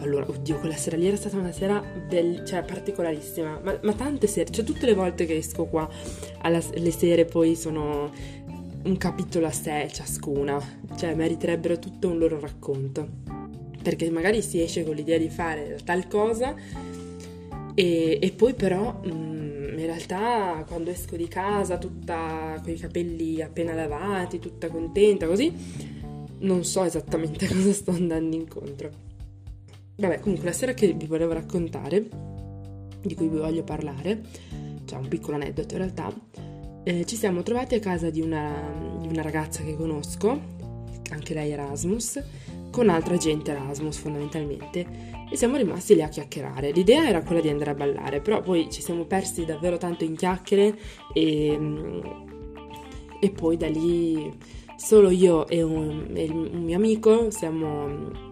allora, 0.00 0.26
oddio, 0.28 0.58
quella 0.58 0.76
sera 0.76 0.96
lì 0.96 1.06
era 1.06 1.16
stata 1.16 1.36
una 1.36 1.52
sera 1.52 1.80
bell- 1.80 2.44
cioè, 2.44 2.62
particolarissima, 2.62 3.60
ma, 3.62 3.78
ma, 3.82 3.92
tante 3.92 4.26
sere, 4.26 4.50
cioè 4.50 4.64
tutte 4.64 4.86
le 4.86 4.94
volte 4.94 5.26
che 5.26 5.36
esco 5.36 5.66
qua, 5.66 5.88
alla, 6.38 6.60
le 6.74 6.90
sere 6.90 7.24
poi 7.24 7.54
sono 7.54 8.10
un 8.82 8.96
capitolo 8.96 9.46
a 9.46 9.52
sé 9.52 9.88
ciascuna, 9.92 10.58
cioè 10.96 11.14
meriterebbero 11.14 11.78
tutto 11.78 12.08
un 12.08 12.18
loro 12.18 12.40
racconto, 12.40 13.06
perché 13.82 14.10
magari 14.10 14.42
si 14.42 14.62
esce 14.62 14.84
con 14.84 14.94
l'idea 14.94 15.18
di 15.18 15.28
fare 15.28 15.78
tal 15.84 16.06
cosa 16.08 16.54
e, 17.74 18.18
e 18.20 18.30
poi 18.32 18.54
però... 18.54 19.00
Mh, 19.04 19.10
mm, 19.10 19.40
in 19.80 19.86
realtà 19.86 20.64
quando 20.68 20.90
esco 20.90 21.16
di 21.16 21.26
casa 21.26 21.78
tutta 21.78 22.60
con 22.62 22.70
i 22.70 22.76
capelli 22.76 23.40
appena 23.40 23.72
lavati, 23.72 24.38
tutta 24.38 24.68
contenta 24.68 25.26
così, 25.26 25.52
non 26.40 26.64
so 26.64 26.84
esattamente 26.84 27.46
cosa 27.48 27.72
sto 27.72 27.90
andando 27.92 28.36
incontro. 28.36 29.09
Vabbè, 30.00 30.20
comunque 30.20 30.46
la 30.46 30.54
sera 30.54 30.72
che 30.72 30.90
vi 30.94 31.06
volevo 31.06 31.34
raccontare, 31.34 32.08
di 33.02 33.14
cui 33.14 33.28
vi 33.28 33.36
voglio 33.36 33.62
parlare, 33.62 34.22
cioè 34.86 34.98
un 34.98 35.08
piccolo 35.08 35.36
aneddoto 35.36 35.74
in 35.74 35.80
realtà, 35.80 36.10
eh, 36.84 37.04
ci 37.04 37.16
siamo 37.16 37.42
trovati 37.42 37.74
a 37.74 37.80
casa 37.80 38.08
di 38.08 38.22
una, 38.22 38.98
di 38.98 39.08
una 39.08 39.20
ragazza 39.20 39.62
che 39.62 39.76
conosco, 39.76 40.40
anche 41.10 41.34
lei 41.34 41.50
Erasmus, 41.50 42.18
con 42.70 42.88
altra 42.88 43.18
gente 43.18 43.50
Erasmus 43.50 43.98
fondamentalmente, 43.98 44.86
e 45.30 45.36
siamo 45.36 45.58
rimasti 45.58 45.94
lì 45.94 46.02
a 46.02 46.08
chiacchierare. 46.08 46.70
L'idea 46.70 47.06
era 47.06 47.22
quella 47.22 47.42
di 47.42 47.50
andare 47.50 47.72
a 47.72 47.74
ballare, 47.74 48.22
però 48.22 48.40
poi 48.40 48.70
ci 48.70 48.80
siamo 48.80 49.04
persi 49.04 49.44
davvero 49.44 49.76
tanto 49.76 50.04
in 50.04 50.16
chiacchiere 50.16 50.78
e, 51.12 51.58
e 53.20 53.30
poi 53.32 53.56
da 53.58 53.68
lì 53.68 54.32
solo 54.76 55.10
io 55.10 55.46
e 55.46 55.62
un, 55.62 56.10
e 56.14 56.30
un 56.30 56.62
mio 56.62 56.76
amico 56.76 57.30
siamo 57.30 58.28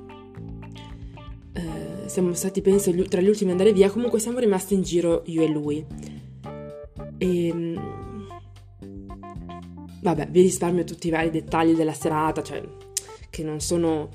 siamo 2.08 2.32
stati 2.34 2.60
penso 2.62 2.92
tra 3.04 3.20
gli 3.20 3.28
ultimi 3.28 3.50
ad 3.50 3.58
andare 3.58 3.74
via, 3.74 3.90
comunque 3.90 4.18
siamo 4.18 4.38
rimasti 4.38 4.74
in 4.74 4.82
giro 4.82 5.22
io 5.26 5.42
e 5.42 5.48
lui. 5.48 5.86
E 7.18 7.46
ehm, 7.46 8.28
vabbè, 10.02 10.28
vi 10.30 10.42
risparmio 10.42 10.84
tutti 10.84 11.08
i 11.08 11.10
vari 11.10 11.30
dettagli 11.30 11.74
della 11.74 11.92
serata, 11.92 12.42
cioè 12.42 12.62
che 13.30 13.42
non 13.42 13.60
sono 13.60 14.08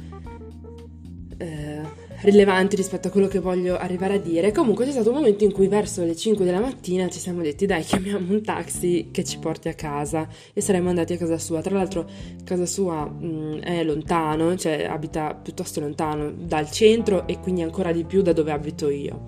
eh, 1.38 1.82
rilevanti 2.24 2.76
rispetto 2.76 3.08
a 3.08 3.12
quello 3.12 3.28
che 3.28 3.40
voglio 3.40 3.78
arrivare 3.78 4.16
a 4.16 4.20
dire. 4.20 4.52
Comunque 4.52 4.86
c'è 4.86 4.92
stato 4.92 5.10
un 5.10 5.16
momento 5.16 5.44
in 5.44 5.52
cui 5.52 5.68
verso 5.68 6.04
le 6.04 6.16
5 6.16 6.46
della 6.46 6.60
mattina 6.60 7.10
ci 7.10 7.20
siamo 7.20 7.42
detti 7.42 7.66
dai 7.66 7.84
chiamiamo 7.84 8.34
un 8.34 8.42
taxi 8.42 9.10
che 9.12 9.24
ci 9.24 9.40
porti 9.40 9.68
a 9.68 9.74
casa 9.74 10.28
e 10.54 10.62
saremmo 10.62 10.90
andati 10.90 11.14
a 11.14 11.18
casa 11.18 11.38
sua. 11.38 11.62
Tra 11.62 11.76
l'altro 11.76 12.10
casa 12.44 12.66
sua 12.66 13.06
mh, 13.06 13.26
mm, 13.26 13.58
è 13.60 13.84
lontano, 13.84 14.56
cioè 14.56 14.86
abita 14.86 15.34
piuttosto 15.36 15.80
lontano 15.80 16.32
dal 16.32 16.72
centro 16.72 17.28
e 17.28 17.40
quindi 17.40 17.62
ancora 17.62 17.92
di 17.92 18.04
più 18.06 18.22
da 18.22 18.34
dove 18.34 18.52
abito 18.52 18.90
io. 18.90 19.26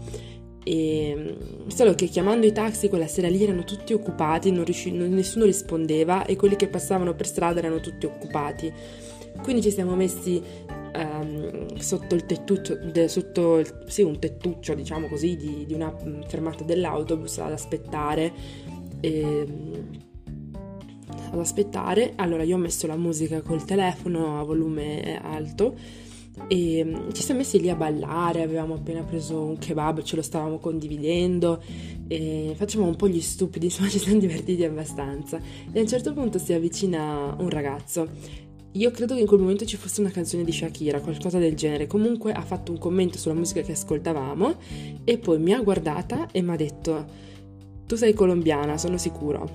E, 0.63 1.13
mm, 1.15 1.67
solo 1.67 1.93
che 1.95 2.07
chiamando 2.07 2.45
i 2.45 2.51
taxi 2.51 2.87
quella 2.87 3.07
sera 3.07 3.27
lì 3.27 3.43
erano 3.43 3.63
tutti 3.65 3.93
occupati, 3.93 4.51
riusci- 4.51 4.91
nessuno 4.91 5.45
rispondeva 5.45 6.25
e 6.25 6.35
quelli 6.35 6.55
che 6.55 6.67
passavano 6.67 7.13
per 7.13 7.27
strada 7.27 7.59
erano 7.59 7.81
tutti 7.81 8.05
occupati. 8.05 8.73
Quindi 9.41 9.61
ci 9.61 9.71
siamo 9.71 9.95
messi 9.95 10.41
um, 10.95 11.75
sotto 11.77 12.15
il 12.15 12.25
tettuccio, 12.25 12.75
de, 12.75 13.07
sotto 13.07 13.59
il, 13.59 13.83
sì, 13.87 14.01
un 14.01 14.19
tettuccio, 14.19 14.73
diciamo 14.73 15.07
così, 15.07 15.35
di, 15.35 15.65
di, 15.65 15.73
una 15.73 15.91
mm, 15.91 16.23
fermata 16.27 16.63
dell'autobus 16.63 17.37
ad 17.39 17.51
aspettare. 17.51 18.33
Ehm, 19.01 20.03
ad 21.31 21.39
aspettare. 21.39 22.13
Allora 22.15 22.43
io 22.43 22.55
ho 22.55 22.59
messo 22.59 22.87
la 22.87 22.95
musica 22.95 23.41
col 23.41 23.65
telefono 23.65 24.39
a 24.39 24.43
volume 24.43 25.19
alto 25.21 25.75
e 26.47 26.83
mm, 26.83 27.11
ci 27.11 27.23
siamo 27.23 27.39
messi 27.41 27.59
lì 27.59 27.69
a 27.69 27.75
ballare, 27.75 28.41
avevamo 28.41 28.75
appena 28.75 29.03
preso 29.03 29.41
un 29.41 29.57
kebab, 29.57 30.01
ce 30.03 30.15
lo 30.15 30.21
stavamo 30.21 30.57
condividendo 30.57 31.61
e 32.07 32.53
facciamo 32.55 32.85
un 32.85 32.95
po' 32.95 33.07
gli 33.07 33.21
stupidi, 33.21 33.65
insomma 33.67 33.89
ci 33.89 33.99
siamo 33.99 34.19
divertiti 34.19 34.63
abbastanza. 34.63 35.39
E 35.71 35.77
a 35.77 35.81
un 35.81 35.87
certo 35.87 36.13
punto 36.13 36.37
si 36.37 36.53
avvicina 36.53 37.35
un 37.37 37.49
ragazzo 37.49 38.09
io 38.75 38.91
credo 38.91 39.13
che 39.13 39.21
in 39.21 39.27
quel 39.27 39.39
momento 39.39 39.65
ci 39.65 39.77
fosse 39.77 40.01
una 40.01 40.11
canzone 40.11 40.43
di 40.43 40.51
Shakira, 40.51 40.99
qualcosa 40.99 41.39
del 41.39 41.55
genere. 41.55 41.87
Comunque 41.87 42.33
ha 42.33 42.41
fatto 42.41 42.71
un 42.71 42.77
commento 42.77 43.17
sulla 43.17 43.33
musica 43.33 43.61
che 43.61 43.71
ascoltavamo 43.71 44.55
e 45.05 45.17
poi 45.17 45.39
mi 45.39 45.53
ha 45.53 45.61
guardata 45.61 46.27
e 46.31 46.41
mi 46.41 46.51
ha 46.51 46.55
detto: 46.57 47.05
Tu 47.85 47.95
sei 47.95 48.13
colombiana, 48.13 48.77
sono 48.77 48.97
sicuro. 48.97 49.49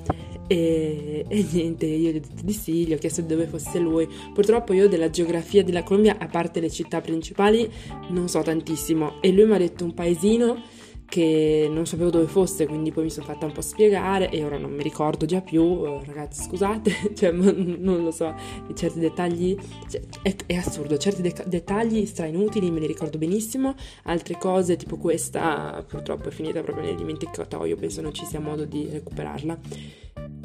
E, 0.47 1.25
e, 1.29 1.47
niente, 1.53 1.85
io 1.87 2.11
gli 2.11 2.17
ho 2.17 2.21
detto 2.21 2.43
di 2.43 2.53
sì, 2.53 2.87
gli 2.87 2.95
ho 2.95 2.99
chiesto 2.99 3.21
dove 3.21 3.47
fosse 3.47 3.79
lui. 3.79 4.09
Purtroppo 4.33 4.73
io 4.73 4.89
della 4.89 5.11
geografia 5.11 5.62
della 5.62 5.83
Colombia, 5.83 6.17
a 6.19 6.27
parte 6.27 6.61
le 6.61 6.71
città 6.71 7.03
principali, 7.03 7.71
non 8.09 8.27
so 8.29 8.41
tantissimo. 8.41 9.21
E 9.21 9.33
lui 9.33 9.45
mi 9.45 9.55
ha 9.55 9.59
detto 9.59 9.85
un 9.85 9.93
paesino 9.93 10.62
che 11.11 11.69
non 11.69 11.87
sapevo 11.87 12.09
dove 12.09 12.26
fosse, 12.26 12.67
quindi 12.67 12.93
poi 12.93 13.02
mi 13.02 13.11
sono 13.11 13.26
fatta 13.26 13.45
un 13.45 13.50
po' 13.50 13.62
spiegare 13.62 14.31
e 14.31 14.45
ora 14.45 14.57
non 14.59 14.73
mi 14.73 14.83
ricordo 14.83 15.26
già 15.26 15.40
più, 15.40 15.61
oh, 15.61 16.02
ragazzi 16.07 16.45
scusate, 16.45 17.12
cioè 17.14 17.33
non 17.33 18.05
lo 18.05 18.12
so, 18.12 18.33
certi 18.75 19.00
dettagli, 19.00 19.59
cioè, 19.88 20.00
è, 20.23 20.37
è, 20.47 20.55
assurdo, 20.55 20.97
certi 20.97 21.21
de- 21.21 21.45
dettagli 21.47 22.07
stra 22.07 22.26
inutili 22.26 22.71
me 22.71 22.79
li 22.79 22.87
ricordo 22.87 23.19
benissimo, 23.19 23.75
altre 24.05 24.38
cose 24.38 24.76
tipo 24.76 24.97
questa 24.99 25.85
purtroppo 25.87 26.29
è 26.29 26.31
finita 26.31 26.62
proprio 26.62 26.85
nel 26.85 26.95
dimenticatoio, 26.95 27.75
penso 27.75 28.00
non 28.00 28.14
ci 28.14 28.25
sia 28.25 28.38
modo 28.38 28.64
di 28.64 28.88
recuperarla. 28.88 29.59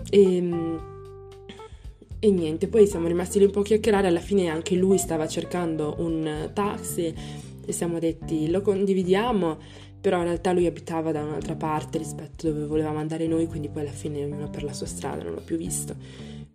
E, 0.10 0.36
ehm, 0.36 0.94
e 2.18 2.32
niente, 2.32 2.68
poi 2.68 2.88
siamo 2.88 3.06
rimasti 3.06 3.38
lì 3.38 3.46
un 3.46 3.52
po' 3.52 3.60
a 3.60 3.64
chiacchierare, 3.64 4.08
alla 4.08 4.20
fine 4.20 4.48
anche 4.48 4.76
lui 4.76 4.98
stava 4.98 5.28
cercando 5.28 5.94
un 6.00 6.50
taxi 6.54 7.14
e 7.68 7.72
siamo 7.72 8.00
detti 8.00 8.50
lo 8.50 8.62
condividiamo 8.62 9.84
però 10.06 10.20
in 10.20 10.26
realtà 10.26 10.52
lui 10.52 10.68
abitava 10.68 11.12
da 11.12 11.24
un'altra 11.24 11.56
parte 11.56 11.98
rispetto 11.98 12.48
dove 12.52 12.68
volevamo 12.68 13.00
andare 13.00 13.26
noi, 13.26 13.48
quindi 13.48 13.70
poi 13.70 13.82
alla 13.82 13.92
fine 13.92 14.24
ognuno 14.24 14.52
per 14.52 14.62
la 14.62 14.72
sua 14.72 14.86
strada, 14.86 15.24
non 15.24 15.34
l'ho 15.34 15.42
più 15.44 15.58
visto. 15.58 15.96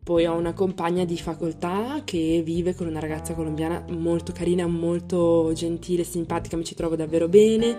Poi 0.05 0.25
ho 0.25 0.37
una 0.37 0.53
compagna 0.53 1.05
di 1.05 1.17
facoltà 1.17 2.03
che 2.05 2.43
vive 2.45 2.77
con 2.77 2.87
una 2.87 3.01
ragazza 3.01 3.35
colombiana 3.35 3.85
molto 3.89 4.31
carina, 4.31 4.69
molto 4.69 5.51
gentile, 5.53 6.05
simpatica, 6.05 6.57
mi 6.57 6.63
ci 6.63 6.77
trovo 6.77 6.95
davvero 6.95 7.27
bene. 7.27 7.77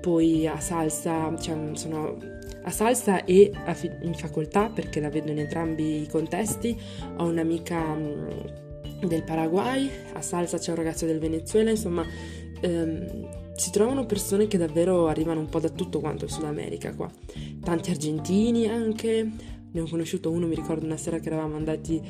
Poi 0.00 0.46
a 0.46 0.58
Salsa, 0.58 1.36
cioè 1.38 1.54
sono 1.74 2.16
a 2.62 2.70
Salsa 2.70 3.22
e 3.26 3.52
a 3.66 3.74
fi- 3.74 3.92
in 4.00 4.14
facoltà 4.14 4.70
perché 4.70 5.00
la 5.00 5.10
vedo 5.10 5.32
in 5.32 5.40
entrambi 5.40 6.00
i 6.00 6.08
contesti. 6.08 6.74
Ho 7.18 7.26
un'amica 7.26 7.78
mh, 7.78 9.04
del 9.06 9.22
Paraguay, 9.22 9.86
a 10.14 10.22
Salsa 10.22 10.56
c'è 10.56 10.70
un 10.70 10.76
ragazzo 10.76 11.04
del 11.04 11.18
Venezuela, 11.18 11.68
insomma... 11.68 12.06
Um, 12.62 13.39
si 13.60 13.70
trovano 13.70 14.06
persone 14.06 14.46
che 14.46 14.56
davvero 14.56 15.06
arrivano 15.06 15.40
un 15.40 15.50
po' 15.50 15.60
da 15.60 15.68
tutto 15.68 16.00
quanto 16.00 16.24
il 16.24 16.30
Sud 16.30 16.44
America 16.44 16.94
qua. 16.94 17.10
Tanti 17.62 17.90
argentini 17.90 18.66
anche, 18.66 19.30
ne 19.70 19.80
ho 19.80 19.86
conosciuto 19.86 20.30
uno, 20.30 20.46
mi 20.46 20.54
ricordo 20.54 20.86
una 20.86 20.96
sera 20.96 21.18
che 21.18 21.26
eravamo 21.26 21.56
andati 21.56 22.00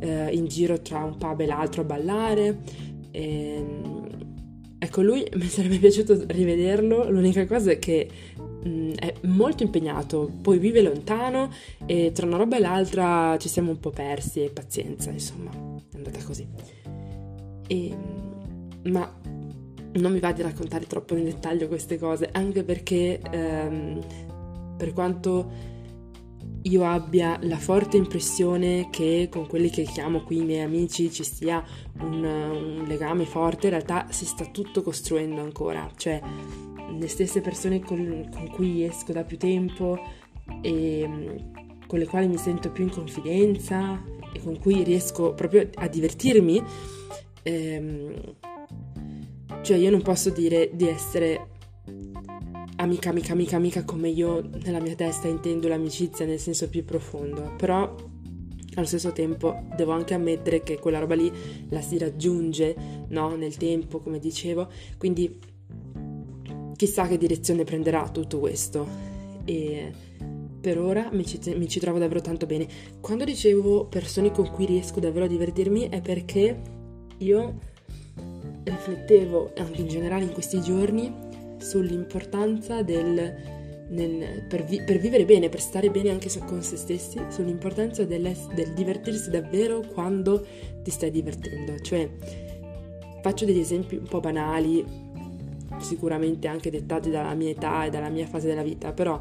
eh, 0.00 0.34
in 0.34 0.48
giro 0.48 0.82
tra 0.82 1.04
un 1.04 1.16
pub 1.16 1.38
e 1.42 1.46
l'altro 1.46 1.82
a 1.82 1.84
ballare. 1.84 2.58
E, 3.12 3.54
ehm, 3.54 4.08
ecco, 4.80 5.02
lui 5.02 5.24
mi 5.36 5.46
sarebbe 5.46 5.78
piaciuto 5.78 6.24
rivederlo, 6.26 7.08
l'unica 7.08 7.46
cosa 7.46 7.70
è 7.70 7.78
che 7.78 8.08
mh, 8.64 8.68
mm, 8.68 8.90
è 8.94 9.14
molto 9.26 9.62
impegnato, 9.62 10.28
poi 10.42 10.58
vive 10.58 10.82
lontano 10.82 11.52
e 11.86 12.10
tra 12.12 12.26
una 12.26 12.36
roba 12.36 12.56
e 12.56 12.60
l'altra 12.60 13.36
ci 13.38 13.48
siamo 13.48 13.70
un 13.70 13.78
po' 13.78 13.90
persi 13.90 14.42
e 14.42 14.50
pazienza, 14.50 15.12
insomma, 15.12 15.52
è 15.52 15.96
andata 15.96 16.18
così. 16.24 16.44
E, 17.68 17.86
ehm, 17.90 18.90
ma 18.90 19.25
non 19.96 20.12
mi 20.12 20.20
va 20.20 20.32
di 20.32 20.42
raccontare 20.42 20.86
troppo 20.86 21.14
nel 21.14 21.24
dettaglio 21.24 21.68
queste 21.68 21.98
cose, 21.98 22.28
anche 22.32 22.62
perché 22.62 23.20
ehm, 23.20 24.04
per 24.76 24.92
quanto 24.92 25.74
io 26.62 26.84
abbia 26.84 27.38
la 27.42 27.58
forte 27.58 27.96
impressione 27.96 28.88
che 28.90 29.28
con 29.30 29.46
quelli 29.46 29.70
che 29.70 29.84
chiamo 29.84 30.22
qui 30.22 30.38
i 30.38 30.44
miei 30.44 30.62
amici 30.62 31.12
ci 31.12 31.22
sia 31.22 31.64
un, 32.00 32.24
un 32.24 32.84
legame 32.86 33.24
forte, 33.24 33.66
in 33.66 33.72
realtà 33.72 34.06
si 34.10 34.24
sta 34.24 34.44
tutto 34.46 34.82
costruendo 34.82 35.40
ancora, 35.40 35.88
cioè 35.96 36.20
le 36.98 37.08
stesse 37.08 37.40
persone 37.40 37.80
con, 37.80 38.28
con 38.32 38.48
cui 38.50 38.84
esco 38.84 39.12
da 39.12 39.22
più 39.22 39.36
tempo 39.36 39.98
e 40.60 41.08
con 41.86 41.98
le 41.98 42.06
quali 42.06 42.26
mi 42.26 42.38
sento 42.38 42.70
più 42.70 42.84
in 42.84 42.90
confidenza 42.90 44.02
e 44.32 44.42
con 44.42 44.58
cui 44.58 44.82
riesco 44.82 45.34
proprio 45.34 45.68
a 45.74 45.86
divertirmi. 45.86 46.62
Ehm, 47.42 48.14
cioè 49.66 49.78
io 49.78 49.90
non 49.90 50.00
posso 50.00 50.30
dire 50.30 50.70
di 50.74 50.86
essere 50.86 51.48
amica, 52.76 53.10
amica, 53.10 53.32
amica, 53.32 53.56
amica 53.56 53.84
come 53.84 54.08
io 54.08 54.48
nella 54.62 54.80
mia 54.80 54.94
testa 54.94 55.26
intendo 55.26 55.66
l'amicizia 55.66 56.24
nel 56.24 56.38
senso 56.38 56.68
più 56.68 56.84
profondo, 56.84 57.52
però 57.56 57.92
allo 58.74 58.86
stesso 58.86 59.10
tempo 59.10 59.66
devo 59.76 59.90
anche 59.90 60.14
ammettere 60.14 60.62
che 60.62 60.78
quella 60.78 61.00
roba 61.00 61.16
lì 61.16 61.32
la 61.70 61.80
si 61.80 61.98
raggiunge, 61.98 62.76
no? 63.08 63.34
Nel 63.34 63.56
tempo, 63.56 63.98
come 63.98 64.20
dicevo, 64.20 64.68
quindi 64.98 65.36
chissà 66.76 67.08
che 67.08 67.18
direzione 67.18 67.64
prenderà 67.64 68.08
tutto 68.08 68.38
questo. 68.38 68.86
E 69.44 69.92
per 70.60 70.78
ora 70.78 71.08
mi 71.10 71.26
ci, 71.26 71.40
mi 71.56 71.66
ci 71.66 71.80
trovo 71.80 71.98
davvero 71.98 72.20
tanto 72.20 72.46
bene. 72.46 72.68
Quando 73.00 73.24
dicevo 73.24 73.86
persone 73.86 74.30
con 74.30 74.48
cui 74.48 74.66
riesco 74.66 75.00
davvero 75.00 75.24
a 75.24 75.28
divertirmi 75.28 75.88
è 75.88 76.00
perché 76.00 76.62
io 77.18 77.74
riflettevo 78.66 79.52
anche 79.56 79.80
in 79.80 79.88
generale 79.88 80.24
in 80.24 80.32
questi 80.32 80.60
giorni 80.60 81.12
sull'importanza 81.58 82.82
del, 82.82 83.34
nel, 83.88 84.42
per, 84.48 84.64
vi, 84.64 84.82
per, 84.82 84.98
vivere 84.98 85.24
bene, 85.24 85.48
per 85.48 85.60
stare 85.60 85.90
bene 85.90 86.10
anche 86.10 86.28
con 86.44 86.62
se 86.62 86.76
stessi, 86.76 87.20
sull'importanza 87.28 88.04
del 88.04 88.34
divertirsi 88.74 89.30
davvero 89.30 89.80
quando 89.80 90.44
ti 90.82 90.90
stai 90.90 91.10
divertendo. 91.10 91.78
Cioè, 91.78 92.08
faccio 93.22 93.44
degli 93.44 93.60
esempi 93.60 93.96
un 93.96 94.06
po' 94.08 94.20
banali, 94.20 94.84
sicuramente 95.78 96.48
anche 96.48 96.70
dettati 96.70 97.10
dalla 97.10 97.34
mia 97.34 97.50
età 97.50 97.84
e 97.84 97.90
dalla 97.90 98.08
mia 98.08 98.26
fase 98.26 98.48
della 98.48 98.62
vita, 98.62 98.92
però 98.92 99.20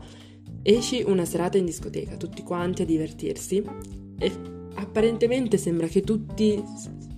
esci 0.64 1.04
una 1.06 1.26
serata 1.26 1.58
in 1.58 1.66
discoteca, 1.66 2.16
tutti 2.18 2.42
quanti 2.42 2.82
a 2.82 2.86
divertirsi 2.86 3.64
e 4.18 4.32
apparentemente 4.76 5.58
sembra 5.58 5.88
che 5.88 6.02
tutti, 6.02 6.62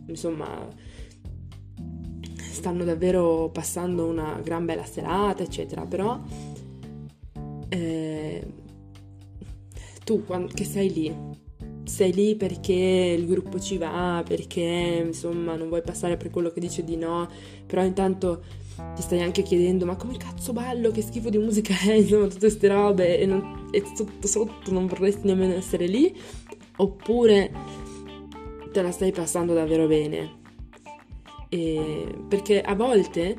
insomma, 0.07 0.67
stanno 2.57 2.83
davvero 2.83 3.49
passando 3.53 4.05
una 4.05 4.39
gran 4.43 4.65
bella 4.65 4.83
serata, 4.83 5.43
eccetera, 5.43 5.85
però 5.85 6.19
eh, 7.69 8.47
tu 10.03 10.23
che 10.53 10.63
sei 10.63 10.91
lì, 10.91 11.15
sei 11.83 12.13
lì 12.13 12.35
perché 12.35 13.15
il 13.17 13.27
gruppo 13.27 13.59
ci 13.59 13.77
va, 13.77 14.23
perché 14.27 15.03
insomma 15.05 15.55
non 15.55 15.67
vuoi 15.67 15.81
passare 15.83 16.17
per 16.17 16.31
quello 16.31 16.49
che 16.49 16.59
dice 16.59 16.83
di 16.83 16.97
no, 16.97 17.29
però 17.65 17.83
intanto 17.83 18.43
ti 18.95 19.01
stai 19.01 19.21
anche 19.21 19.43
chiedendo 19.43 19.85
ma 19.85 19.95
come 19.95 20.17
cazzo 20.17 20.51
ballo, 20.51 20.89
che 20.91 21.01
schifo 21.01 21.29
di 21.29 21.37
musica 21.37 21.75
è, 21.79 21.93
insomma 21.95 22.25
tutte 22.25 22.39
queste 22.39 22.67
robe 22.67 23.19
e, 23.19 23.25
non, 23.27 23.67
e 23.71 23.83
sotto 23.95 24.27
sotto 24.27 24.71
non 24.71 24.87
vorresti 24.87 25.27
nemmeno 25.27 25.53
essere 25.53 25.85
lì, 25.85 26.15
oppure 26.77 27.51
te 28.71 28.81
la 28.81 28.91
stai 28.91 29.11
passando 29.11 29.53
davvero 29.53 29.85
bene. 29.85 30.45
E 31.49 32.15
perché 32.27 32.61
a 32.61 32.75
volte 32.75 33.37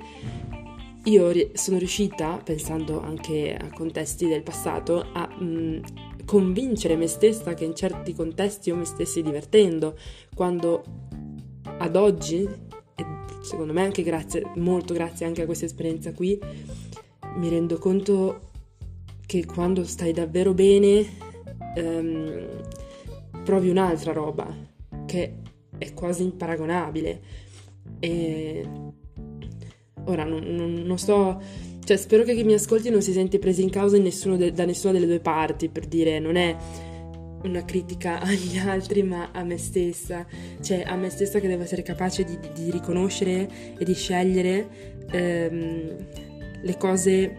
io 1.04 1.32
sono 1.54 1.78
riuscita, 1.78 2.40
pensando 2.42 3.00
anche 3.00 3.56
a 3.56 3.70
contesti 3.72 4.26
del 4.26 4.42
passato, 4.42 5.06
a 5.12 5.26
mh, 5.26 5.80
convincere 6.24 6.96
me 6.96 7.06
stessa 7.06 7.54
che 7.54 7.64
in 7.64 7.74
certi 7.74 8.12
contesti 8.12 8.68
io 8.68 8.76
mi 8.76 8.84
stessi 8.84 9.22
divertendo, 9.22 9.96
quando 10.34 10.82
ad 11.78 11.96
oggi, 11.96 12.42
e 12.42 13.06
secondo 13.42 13.72
me 13.72 13.82
anche 13.82 14.02
grazie, 14.02 14.50
molto 14.56 14.92
grazie 14.92 15.24
anche 15.24 15.42
a 15.42 15.46
questa 15.46 15.64
esperienza 15.64 16.12
qui, 16.12 16.38
mi 17.36 17.48
rendo 17.48 17.78
conto 17.78 18.50
che 19.24 19.46
quando 19.46 19.84
stai 19.84 20.12
davvero 20.12 20.52
bene 20.52 21.06
um, 21.76 22.46
provi 23.44 23.70
un'altra 23.70 24.12
roba, 24.12 24.46
che 25.06 25.34
è 25.78 25.94
quasi 25.94 26.22
imparagonabile. 26.22 27.46
E 28.00 28.66
ora 30.04 30.24
non, 30.24 30.42
non, 30.42 30.72
non 30.72 30.98
sto 30.98 31.40
cioè, 31.88 31.96
spero 31.96 32.22
che 32.22 32.34
chi 32.34 32.44
mi 32.44 32.52
ascolti 32.52 32.90
non 32.90 33.00
si 33.00 33.12
sente 33.12 33.38
preso 33.38 33.62
in 33.62 33.70
causa 33.70 33.96
in 33.96 34.06
de- 34.36 34.52
da 34.52 34.66
nessuna 34.66 34.92
delle 34.92 35.06
due 35.06 35.20
parti, 35.20 35.70
per 35.70 35.86
dire, 35.86 36.18
non 36.18 36.36
è 36.36 36.54
una 37.44 37.64
critica 37.64 38.20
agli 38.20 38.58
altri, 38.58 39.02
ma 39.02 39.30
a 39.32 39.42
me 39.42 39.56
stessa. 39.56 40.26
Cioè, 40.60 40.82
a 40.86 40.96
me 40.96 41.08
stessa 41.08 41.40
che 41.40 41.48
devo 41.48 41.62
essere 41.62 41.80
capace 41.80 42.24
di, 42.24 42.38
di 42.52 42.70
riconoscere 42.70 43.48
e 43.78 43.84
di 43.86 43.94
scegliere 43.94 44.68
ehm, 45.10 45.96
le 46.62 46.76
cose 46.76 47.36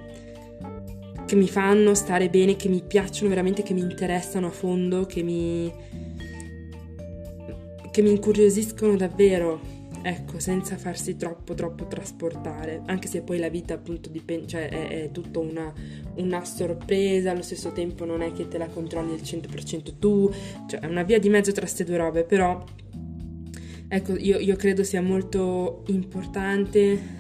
che 1.28 1.36
mi 1.36 1.48
fanno 1.48 1.94
stare 1.94 2.28
bene, 2.30 2.56
che 2.56 2.70
mi 2.70 2.82
piacciono 2.82 3.30
veramente, 3.30 3.62
che 3.62 3.76
mi 3.76 3.82
interessano 3.82 4.48
a 4.48 4.52
fondo, 4.52 5.06
che 5.06 5.22
mi, 5.22 5.72
che 7.92 8.02
mi 8.02 8.10
incuriosiscono 8.10 8.96
davvero 8.96 9.78
ecco, 10.02 10.40
senza 10.40 10.78
farsi 10.78 11.16
troppo 11.16 11.54
troppo 11.54 11.88
trasportare, 11.88 12.82
anche 12.86 13.08
se 13.08 13.22
poi 13.22 13.40
la 13.40 13.50
vita 13.50 13.74
appunto 13.74 14.10
dipende, 14.10 14.48
cioè 14.48 14.70
è, 14.70 14.88
è 15.04 15.12
tutta 15.12 15.40
una, 15.40 15.74
una, 16.16 16.44
sorpresa, 16.46 17.32
allo 17.32 17.42
stesso 17.42 17.72
tempo 17.72 18.06
non 18.06 18.22
è 18.22 18.32
che 18.34 18.48
te 18.48 18.58
la 18.58 18.68
controlli 18.68 19.14
al 19.14 19.20
100% 19.20 19.98
tu, 20.00 20.32
cioè 20.68 20.80
è 20.80 20.86
una 20.86 21.04
via 21.04 21.20
di 21.20 21.30
mezzo 21.30 21.52
tra 21.52 21.62
queste 21.62 21.84
due 21.84 21.98
robe, 21.98 22.24
però 22.24 22.64
ecco, 23.88 24.16
io, 24.16 24.38
io 24.40 24.56
credo 24.56 24.84
sia 24.84 25.02
molto 25.02 25.84
importante 25.88 27.18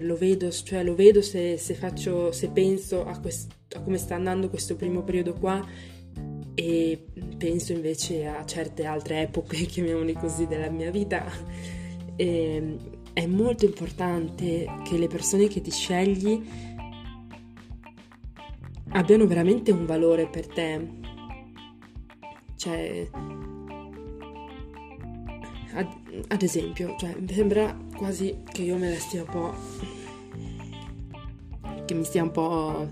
lo 0.00 0.16
vedo, 0.16 0.50
cioè 0.50 0.82
lo 0.82 0.94
vedo 0.94 1.22
se, 1.22 1.56
se, 1.56 1.74
faccio, 1.74 2.32
se 2.32 2.48
penso 2.48 3.04
a, 3.04 3.18
quest, 3.18 3.52
a 3.76 3.80
come 3.80 3.98
sta 3.98 4.14
andando 4.14 4.48
questo 4.48 4.76
primo 4.76 5.02
periodo 5.02 5.34
qua 5.34 5.64
e 6.54 7.06
penso 7.36 7.72
invece 7.72 8.26
a 8.26 8.44
certe 8.44 8.84
altre 8.84 9.22
epoche, 9.22 9.64
chiamiamole 9.66 10.14
così, 10.14 10.46
della 10.46 10.70
mia 10.70 10.90
vita. 10.90 11.24
E 12.16 12.54
ehm, 12.54 12.78
è 13.12 13.26
molto 13.26 13.64
importante 13.64 14.66
che 14.84 14.96
le 14.96 15.06
persone 15.08 15.48
che 15.48 15.60
ti 15.60 15.70
scegli 15.70 16.42
abbiano 18.90 19.26
veramente 19.26 19.70
un 19.70 19.86
valore 19.86 20.26
per 20.26 20.46
te. 20.46 20.98
Cioè, 22.56 23.08
ad, 26.28 26.42
esempio, 26.42 26.94
cioè, 26.98 27.16
mi 27.18 27.32
sembra 27.32 27.76
quasi 27.96 28.42
che 28.52 28.62
io 28.62 28.76
me 28.76 28.90
la 28.90 28.98
stia 28.98 29.22
un 29.22 29.28
po'... 29.28 29.54
che 31.84 31.94
mi 31.94 32.04
stia 32.04 32.22
un 32.22 32.30
po' 32.30 32.88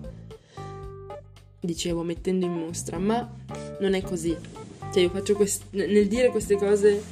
dicevo, 1.61 2.03
mettendo 2.03 2.47
in 2.47 2.53
mostra, 2.53 2.99
ma 2.99 3.29
non 3.81 3.95
è 3.95 4.03
così. 4.03 4.37
Cioè, 4.93 5.03
io 5.03 5.11
faccio 5.11 5.35
quest- 5.35 5.65
nel 5.71 6.09
dire 6.09 6.29
queste 6.31 6.57
cose 6.57 7.03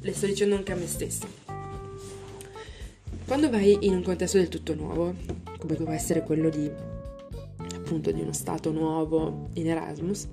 le 0.00 0.12
sto 0.12 0.26
dicendo 0.26 0.56
anche 0.56 0.72
a 0.72 0.76
me 0.76 0.86
stessa. 0.86 1.26
Quando 3.26 3.50
vai 3.50 3.78
in 3.82 3.94
un 3.94 4.02
contesto 4.02 4.38
del 4.38 4.48
tutto 4.48 4.74
nuovo, 4.74 5.14
come 5.58 5.74
può 5.76 5.90
essere 5.92 6.22
quello 6.22 6.48
di 6.48 6.68
appunto 7.74 8.10
di 8.10 8.20
uno 8.20 8.32
stato 8.32 8.72
nuovo 8.72 9.50
in 9.54 9.68
Erasmus, 9.68 10.26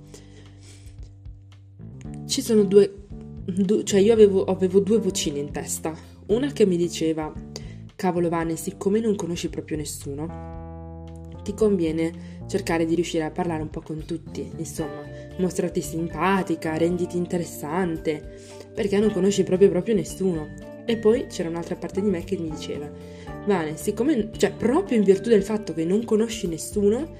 ci 2.26 2.42
sono 2.42 2.64
due, 2.64 3.04
due 3.44 3.84
cioè 3.84 4.00
io 4.00 4.12
avevo, 4.12 4.44
avevo 4.44 4.80
due 4.80 4.98
vocine 4.98 5.38
in 5.38 5.50
testa. 5.50 5.96
Una 6.26 6.52
che 6.52 6.66
mi 6.66 6.76
diceva, 6.76 7.32
cavolo 7.94 8.28
Vane, 8.28 8.56
siccome 8.56 9.00
non 9.00 9.16
conosci 9.16 9.48
proprio 9.48 9.76
nessuno, 9.76 11.40
ti 11.42 11.54
conviene 11.54 12.37
cercare 12.48 12.86
di 12.86 12.94
riuscire 12.94 13.24
a 13.24 13.30
parlare 13.30 13.62
un 13.62 13.70
po' 13.70 13.82
con 13.82 14.04
tutti, 14.04 14.50
insomma, 14.56 15.02
mostrati 15.36 15.80
simpatica, 15.80 16.76
renditi 16.76 17.16
interessante, 17.16 18.36
perché 18.74 18.98
non 18.98 19.12
conosci 19.12 19.44
proprio 19.44 19.68
proprio 19.68 19.94
nessuno. 19.94 20.48
E 20.84 20.96
poi 20.96 21.26
c'era 21.26 21.50
un'altra 21.50 21.76
parte 21.76 22.00
di 22.00 22.08
me 22.08 22.24
che 22.24 22.38
mi 22.38 22.50
diceva, 22.50 22.90
Vane, 23.46 23.76
siccome, 23.76 24.30
cioè 24.36 24.52
proprio 24.52 24.96
in 24.96 25.04
virtù 25.04 25.28
del 25.28 25.42
fatto 25.42 25.74
che 25.74 25.84
non 25.84 26.04
conosci 26.04 26.46
nessuno, 26.46 27.14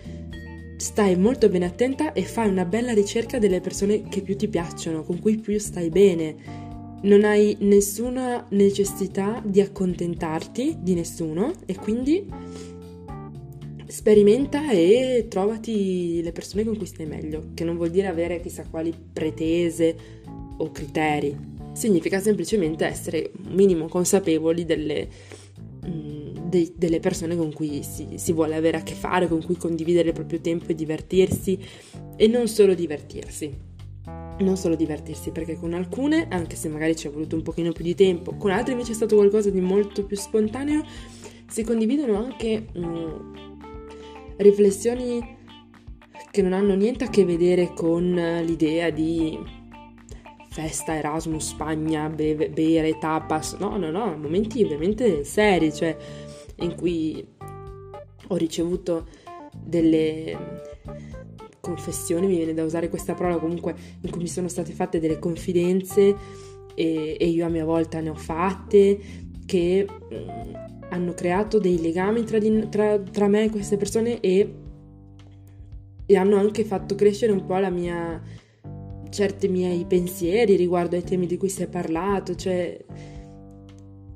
stai 0.77 1.17
molto 1.17 1.49
bene 1.49 1.67
attenta 1.67 2.12
e 2.12 2.23
fai 2.23 2.49
una 2.49 2.64
bella 2.64 2.93
ricerca 2.93 3.38
delle 3.38 3.61
persone 3.61 4.09
che 4.09 4.23
più 4.23 4.37
ti 4.37 4.49
piacciono, 4.49 5.03
con 5.03 5.19
cui 5.21 5.37
più 5.37 5.59
stai 5.59 5.91
bene. 5.91 6.37
Non 7.01 7.25
hai 7.25 7.57
nessuna 7.61 8.47
necessità 8.51 9.43
di 9.45 9.61
accontentarti 9.61 10.79
di 10.81 10.95
nessuno 10.95 11.53
e 11.67 11.75
quindi 11.77 12.27
sperimenta 13.88 14.70
e 14.70 15.27
trovati 15.29 16.22
le 16.22 16.33
persone 16.33 16.62
con 16.62 16.77
cui 16.77 16.87
stai 16.87 17.07
meglio, 17.07 17.51
che 17.55 17.64
non 17.64 17.77
vuol 17.77 17.90
dire 17.90 18.07
avere 18.07 18.40
chissà 18.40 18.66
quali 18.68 18.94
pretese 19.12 19.96
o 20.59 20.70
criteri, 20.70 21.35
significa 21.72 22.20
semplicemente 22.20 22.85
essere 22.85 23.31
un 23.46 23.55
minimo 23.55 23.87
consapevoli 23.88 24.66
delle, 24.66 25.09
mh, 25.83 25.88
mm, 25.88 26.37
de, 26.48 26.72
delle 26.77 27.01
persone 27.01 27.35
con 27.35 27.53
cui 27.53 27.83
si, 27.83 28.09
si 28.16 28.33
vuole 28.33 28.57
avere 28.57 28.77
a 28.77 28.83
che 28.83 28.94
fare, 28.94 29.27
con 29.27 29.42
cui 29.42 29.57
condividere 29.57 30.09
il 30.09 30.14
proprio 30.14 30.40
tempo 30.40 30.66
e 30.66 30.74
divertirsi. 30.74 31.59
E 32.16 32.27
non 32.27 32.46
solo 32.46 32.74
divertirsi. 32.74 33.66
Non 34.40 34.57
solo 34.57 34.74
divertirsi, 34.74 35.31
perché 35.31 35.57
con 35.57 35.72
alcune, 35.72 36.29
anche 36.29 36.57
se 36.57 36.68
magari 36.68 36.94
ci 36.94 37.07
è 37.07 37.11
voluto 37.11 37.37
un 37.37 37.42
pochino 37.42 37.72
più 37.72 37.85
di 37.85 37.94
tempo, 37.94 38.35
con 38.37 38.51
altre 38.51 38.72
invece 38.72 38.92
è 38.92 38.94
stato 38.94 39.16
qualcosa 39.16 39.51
di 39.51 39.61
molto 39.61 40.05
più 40.05 40.16
spontaneo, 40.16 40.85
si 41.48 41.64
condividono 41.64 42.16
anche 42.18 42.66
mh, 42.72 42.81
mm, 42.81 43.48
riflessioni 44.38 45.37
che 46.31 46.42
non 46.42 46.53
hanno 46.53 46.74
niente 46.74 47.05
a 47.05 47.09
che 47.09 47.24
vedere 47.24 47.72
con 47.74 48.12
l'idea 48.44 48.90
di 48.90 49.38
festa, 50.51 50.96
Erasmus, 50.96 51.51
Spagna, 51.51 52.09
beve, 52.09 52.51
bere, 52.51 52.98
tapas, 52.98 53.55
no, 53.55 53.77
no, 53.77 53.90
no, 53.90 54.16
momenti 54.16 54.62
ovviamente 54.62 55.24
seri, 55.24 55.72
cioè 55.72 55.96
in 56.57 56.74
cui 56.74 57.27
ho 58.29 58.37
ricevuto 58.37 59.07
delle 59.57 60.66
confessioni, 61.61 62.27
mi 62.27 62.37
viene 62.37 62.55
da 62.55 62.64
usare 62.64 62.88
questa 62.88 63.14
parola 63.14 63.38
comunque, 63.38 63.74
in 64.01 64.11
cui 64.11 64.22
mi 64.22 64.29
sono 64.29 64.48
state 64.48 64.72
fatte 64.72 64.98
delle 64.98 65.18
confidenze 65.18 66.16
e, 66.74 67.16
e 67.18 67.27
io 67.27 67.46
a 67.46 67.48
mia 67.48 67.64
volta 67.64 68.01
ne 68.01 68.11
ho 68.11 68.14
fatte, 68.14 68.98
che 69.46 69.87
mm, 69.87 70.78
hanno 70.90 71.12
creato 71.14 71.59
dei 71.59 71.81
legami 71.81 72.24
tra, 72.24 72.38
di, 72.38 72.68
tra, 72.68 72.98
tra 72.98 73.29
me 73.29 73.44
e 73.44 73.51
queste 73.51 73.77
persone 73.77 74.20
e, 74.20 74.55
e, 76.07 76.16
hanno 76.16 76.37
anche 76.37 76.64
fatto 76.64 76.94
crescere 76.94 77.33
un 77.33 77.44
po' 77.44 77.57
la 77.57 77.70
mia 77.70 78.22
certi 79.11 79.48
miei 79.48 79.85
pensieri 79.87 80.57
riguardo 80.57 80.96
ai 80.96 81.03
temi 81.03 81.27
di 81.27 81.37
cui 81.37 81.48
si 81.48 81.62
è 81.62 81.68
parlato, 81.68 82.35
cioè 82.35 82.85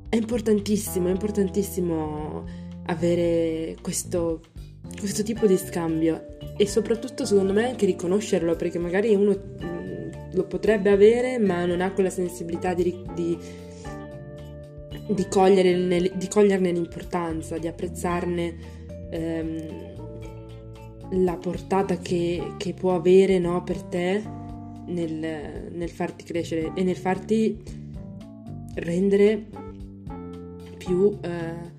è 0.09 0.17
importantissimo, 0.17 1.09
è 1.09 1.11
importantissimo 1.11 2.45
avere 2.87 3.77
questo, 3.81 4.43
questo 4.99 5.23
tipo 5.23 5.47
di 5.47 5.57
scambio 5.57 6.37
e 6.57 6.67
soprattutto 6.67 7.25
secondo 7.25 7.53
me 7.53 7.69
anche 7.69 7.87
riconoscerlo 7.87 8.55
perché 8.57 8.79
magari 8.79 9.15
uno 9.15 9.31
mm, 9.31 10.33
lo 10.35 10.45
potrebbe 10.45 10.91
avere 10.91 11.39
ma 11.39 11.65
non 11.65 11.81
ha 11.81 11.93
quella 11.93 12.11
sensibilità 12.11 12.75
di, 12.75 12.95
di, 13.15 13.39
di, 15.09 15.27
cogliere, 15.29 16.13
di 16.15 16.29
coglierne 16.29 16.73
l'importanza, 16.73 17.59
di 17.59 17.67
apprezzarne 17.67 18.55
ehm, 19.11 19.91
la 21.25 21.37
portata 21.37 21.99
che, 21.99 22.55
che 22.57 22.73
può 22.73 22.95
avere 22.95 23.39
no, 23.39 23.63
per 23.63 23.83
te 23.83 24.23
nel, 24.87 25.69
nel 25.71 25.91
farti 25.91 26.25
crescere 26.25 26.73
e 26.75 26.83
nel 26.83 26.97
farti 26.97 27.63
rendere 28.75 29.47
più, 30.79 31.19
eh, 31.21 31.71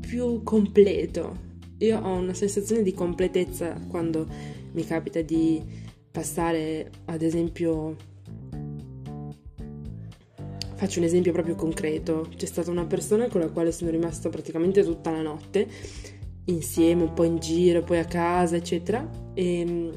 più 0.00 0.42
completo. 0.42 1.42
Io 1.78 2.00
ho 2.00 2.18
una 2.18 2.34
sensazione 2.34 2.82
di 2.82 2.92
completezza 2.92 3.74
quando 3.88 4.26
mi 4.72 4.84
capita 4.84 5.20
di 5.22 5.62
passare, 6.10 6.90
ad 7.06 7.22
esempio, 7.22 7.96
faccio 10.84 10.98
un 10.98 11.06
esempio 11.06 11.32
proprio 11.32 11.54
concreto. 11.54 12.28
C'è 12.36 12.44
stata 12.44 12.70
una 12.70 12.84
persona 12.84 13.28
con 13.28 13.40
la 13.40 13.48
quale 13.48 13.72
sono 13.72 13.90
rimasta 13.90 14.28
praticamente 14.28 14.84
tutta 14.84 15.10
la 15.10 15.22
notte, 15.22 15.66
insieme, 16.44 17.04
un 17.04 17.14
po' 17.14 17.24
in 17.24 17.38
giro, 17.38 17.82
poi 17.82 17.98
a 17.98 18.04
casa, 18.04 18.56
eccetera. 18.56 19.08
E 19.32 19.64
mm, 19.64 19.88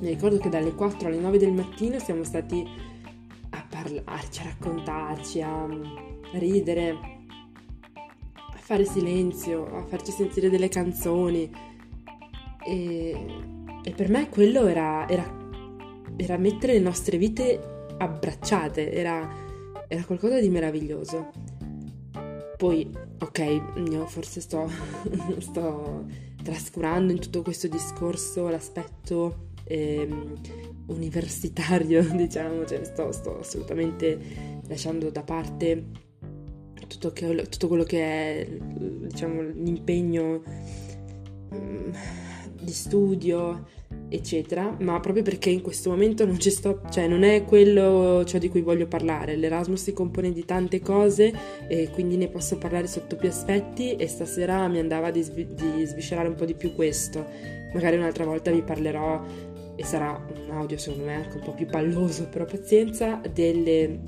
mi 0.00 0.08
ricordo 0.08 0.36
che 0.36 0.50
dalle 0.50 0.74
4 0.74 1.08
alle 1.08 1.18
9 1.18 1.38
del 1.38 1.52
mattino 1.52 1.98
siamo 1.98 2.24
stati 2.24 2.62
a 3.50 3.66
parlarci, 3.68 4.40
a 4.40 4.44
raccontarci, 4.44 5.40
a 5.40 5.66
ridere, 6.32 6.90
a 8.34 8.58
fare 8.58 8.84
silenzio, 8.84 9.78
a 9.78 9.82
farci 9.86 10.12
sentire 10.12 10.50
delle 10.50 10.68
canzoni. 10.68 11.50
E, 12.66 13.26
e 13.82 13.90
per 13.92 14.10
me 14.10 14.28
quello 14.28 14.66
era, 14.66 15.08
era, 15.08 15.24
era, 16.18 16.36
mettere 16.36 16.74
le 16.74 16.80
nostre 16.80 17.16
vite 17.16 17.86
abbracciate, 17.96 18.92
era, 18.92 19.44
era 19.88 20.04
qualcosa 20.04 20.40
di 20.40 20.48
meraviglioso. 20.48 21.30
Poi, 22.56 22.90
ok, 23.18 23.62
io 23.90 24.06
forse 24.06 24.40
sto, 24.40 24.70
sto 25.38 26.06
trascurando 26.42 27.12
in 27.12 27.20
tutto 27.20 27.42
questo 27.42 27.68
discorso 27.68 28.48
l'aspetto 28.48 29.50
ehm, 29.64 30.34
universitario, 30.86 32.02
diciamo, 32.14 32.64
cioè 32.64 32.84
sto, 32.84 33.12
sto, 33.12 33.40
assolutamente 33.40 34.62
lasciando 34.68 35.10
da 35.10 35.22
parte 35.22 36.04
tutto, 36.88 37.12
che, 37.12 37.46
tutto 37.48 37.68
quello 37.68 37.84
che 37.84 38.02
è, 38.02 38.48
diciamo, 38.48 39.42
l'impegno 39.42 40.42
um, 41.50 41.92
di 42.60 42.72
studio, 42.72 43.66
eccetera, 44.08 44.76
ma 44.80 45.00
proprio 45.00 45.22
perché 45.22 45.50
in 45.50 45.60
questo 45.60 45.90
momento 45.90 46.24
non 46.24 46.38
ci 46.38 46.50
sto, 46.50 46.80
cioè 46.90 47.08
non 47.08 47.22
è 47.22 47.44
quello 47.44 48.24
ciò 48.24 48.38
di 48.38 48.48
cui 48.48 48.60
voglio 48.60 48.86
parlare. 48.86 49.36
L'Erasmus 49.36 49.82
si 49.82 49.92
compone 49.92 50.32
di 50.32 50.44
tante 50.44 50.80
cose 50.80 51.32
e 51.68 51.90
quindi 51.90 52.16
ne 52.16 52.28
posso 52.28 52.58
parlare 52.58 52.86
sotto 52.86 53.16
più 53.16 53.28
aspetti 53.28 53.96
e 53.96 54.06
stasera 54.06 54.68
mi 54.68 54.78
andava 54.78 55.10
di, 55.10 55.24
di 55.32 55.84
sviscerare 55.84 56.28
un 56.28 56.34
po' 56.34 56.44
di 56.44 56.54
più 56.54 56.74
questo. 56.74 57.24
Magari 57.72 57.96
un'altra 57.96 58.24
volta 58.24 58.50
vi 58.50 58.62
parlerò 58.62 59.24
e 59.74 59.84
sarà 59.84 60.24
un 60.46 60.50
audio 60.52 60.78
secondo 60.78 61.04
me 61.04 61.14
anche 61.14 61.36
un 61.36 61.42
po' 61.42 61.52
più 61.52 61.66
palloso, 61.66 62.28
però 62.28 62.44
pazienza, 62.44 63.20
delle, 63.32 64.02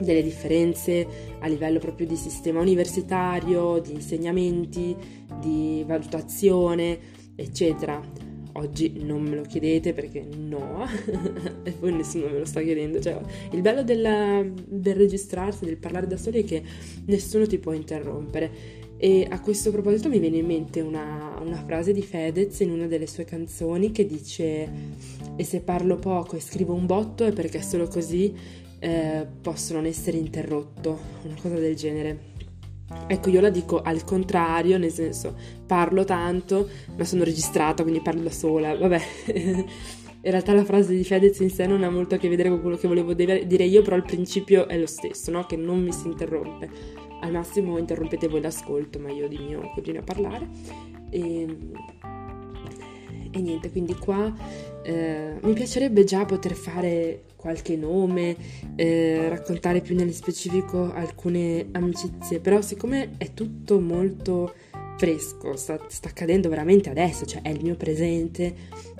delle 0.00 0.22
differenze 0.22 1.06
a 1.38 1.46
livello 1.46 1.78
proprio 1.78 2.06
di 2.06 2.16
sistema 2.16 2.60
universitario, 2.60 3.78
di 3.78 3.92
insegnamenti, 3.92 4.94
di 5.40 5.84
valutazione, 5.86 6.98
eccetera. 7.36 8.23
Oggi 8.56 9.02
non 9.02 9.22
me 9.22 9.36
lo 9.36 9.42
chiedete 9.42 9.92
perché 9.92 10.24
no, 10.36 10.86
e 11.64 11.72
poi 11.72 11.92
nessuno 11.92 12.28
me 12.28 12.38
lo 12.38 12.44
sta 12.44 12.60
chiedendo. 12.60 13.00
Cioè, 13.00 13.20
il 13.52 13.60
bello 13.60 13.82
della, 13.82 14.44
del 14.44 14.94
registrarsi, 14.94 15.64
del 15.64 15.76
parlare 15.76 16.06
da 16.06 16.16
soli 16.16 16.42
è 16.42 16.44
che 16.44 16.62
nessuno 17.06 17.46
ti 17.46 17.58
può 17.58 17.72
interrompere 17.72 18.82
e 18.96 19.26
a 19.28 19.40
questo 19.40 19.70
proposito 19.72 20.08
mi 20.08 20.18
viene 20.18 20.38
in 20.38 20.46
mente 20.46 20.80
una, 20.80 21.36
una, 21.42 21.62
frase 21.64 21.92
di 21.92 22.02
Fedez 22.02 22.60
in 22.60 22.70
una 22.70 22.86
delle 22.86 23.08
sue 23.08 23.24
canzoni 23.24 23.90
che 23.90 24.06
dice 24.06 24.68
e 25.34 25.44
se 25.44 25.60
parlo 25.60 25.96
poco 25.96 26.36
e 26.36 26.40
scrivo 26.40 26.74
un 26.74 26.86
botto 26.86 27.24
è 27.24 27.32
perché 27.32 27.60
solo 27.60 27.88
così 27.88 28.32
eh, 28.78 29.26
posso 29.40 29.74
non 29.74 29.86
essere 29.86 30.16
interrotto, 30.16 30.98
una 31.24 31.34
cosa 31.40 31.56
del 31.56 31.74
genere. 31.74 32.32
Ecco, 33.06 33.30
io 33.30 33.40
la 33.40 33.50
dico 33.50 33.80
al 33.80 34.04
contrario, 34.04 34.78
nel 34.78 34.92
senso 34.92 35.34
parlo 35.66 36.04
tanto, 36.04 36.68
ma 36.96 37.04
sono 37.04 37.24
registrata, 37.24 37.82
quindi 37.82 38.00
parlo 38.00 38.22
da 38.22 38.30
sola, 38.30 38.76
vabbè. 38.76 39.00
in 40.24 40.30
realtà 40.30 40.52
la 40.54 40.64
frase 40.64 40.94
di 40.94 41.04
Fedez 41.04 41.38
in 41.40 41.50
sé 41.50 41.66
non 41.66 41.82
ha 41.82 41.90
molto 41.90 42.14
a 42.14 42.18
che 42.18 42.28
vedere 42.28 42.48
con 42.48 42.60
quello 42.60 42.76
che 42.76 42.88
volevo 42.88 43.12
dire 43.12 43.64
io, 43.64 43.82
però 43.82 43.96
il 43.96 44.04
principio 44.04 44.68
è 44.68 44.78
lo 44.78 44.86
stesso, 44.86 45.30
no? 45.30 45.44
Che 45.44 45.56
non 45.56 45.82
mi 45.82 45.92
si 45.92 46.06
interrompe 46.06 47.02
al 47.24 47.32
massimo 47.32 47.78
interrompete 47.78 48.28
voi 48.28 48.42
l'ascolto, 48.42 48.98
ma 48.98 49.10
io 49.10 49.26
di 49.28 49.38
mio 49.38 49.70
continuo 49.72 50.00
a 50.00 50.04
parlare. 50.04 50.48
E, 51.08 51.46
e 53.34 53.40
niente, 53.40 53.70
quindi 53.70 53.94
qua 53.96 54.32
eh, 54.84 55.34
mi 55.40 55.52
piacerebbe 55.54 56.04
già 56.04 56.24
poter 56.24 56.52
fare 56.54 57.22
qualche 57.34 57.76
nome, 57.76 58.36
eh, 58.76 59.28
raccontare 59.28 59.80
più 59.80 59.96
nello 59.96 60.12
specifico 60.12 60.92
alcune 60.94 61.66
amicizie, 61.72 62.38
però 62.38 62.60
siccome 62.60 63.16
è 63.18 63.34
tutto 63.34 63.80
molto 63.80 64.54
fresco, 64.96 65.56
sta, 65.56 65.78
sta 65.88 66.08
accadendo 66.08 66.48
veramente 66.48 66.90
adesso, 66.90 67.24
cioè 67.24 67.42
è 67.42 67.48
il 67.48 67.62
mio 67.62 67.76
presente 67.76 68.54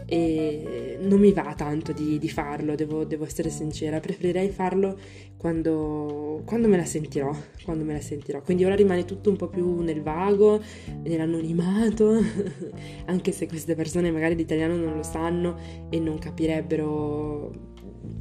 e 0.07 0.99
non 1.01 1.19
mi 1.19 1.33
va 1.33 1.55
tanto 1.57 1.93
di, 1.93 2.19
di 2.19 2.29
farlo, 2.29 2.75
devo, 2.75 3.05
devo, 3.05 3.25
essere 3.25 3.49
sincera, 3.49 4.01
preferirei 4.01 4.51
farlo 4.51 4.99
quando, 5.37 6.43
quando, 6.45 6.69
me 6.69 6.77
la 6.77 6.85
sentirò, 6.85 7.35
quando 7.65 7.85
me 7.85 7.95
la 7.95 8.01
sentirò. 8.01 8.43
Quindi 8.43 8.65
ora 8.65 8.75
rimane 8.75 9.05
tutto 9.05 9.31
un 9.31 9.37
po' 9.37 9.49
più 9.49 9.81
nel 9.81 10.03
vago, 10.03 10.61
nell'anonimato, 11.03 12.21
anche 13.07 13.33
se 13.33 13.47
queste 13.47 13.75
persone 13.75 14.11
magari 14.11 14.35
l'italiano 14.35 14.77
non 14.77 14.97
lo 14.97 15.03
sanno 15.03 15.57
e 15.89 15.99
non 15.99 16.19
capirebbero 16.19 17.73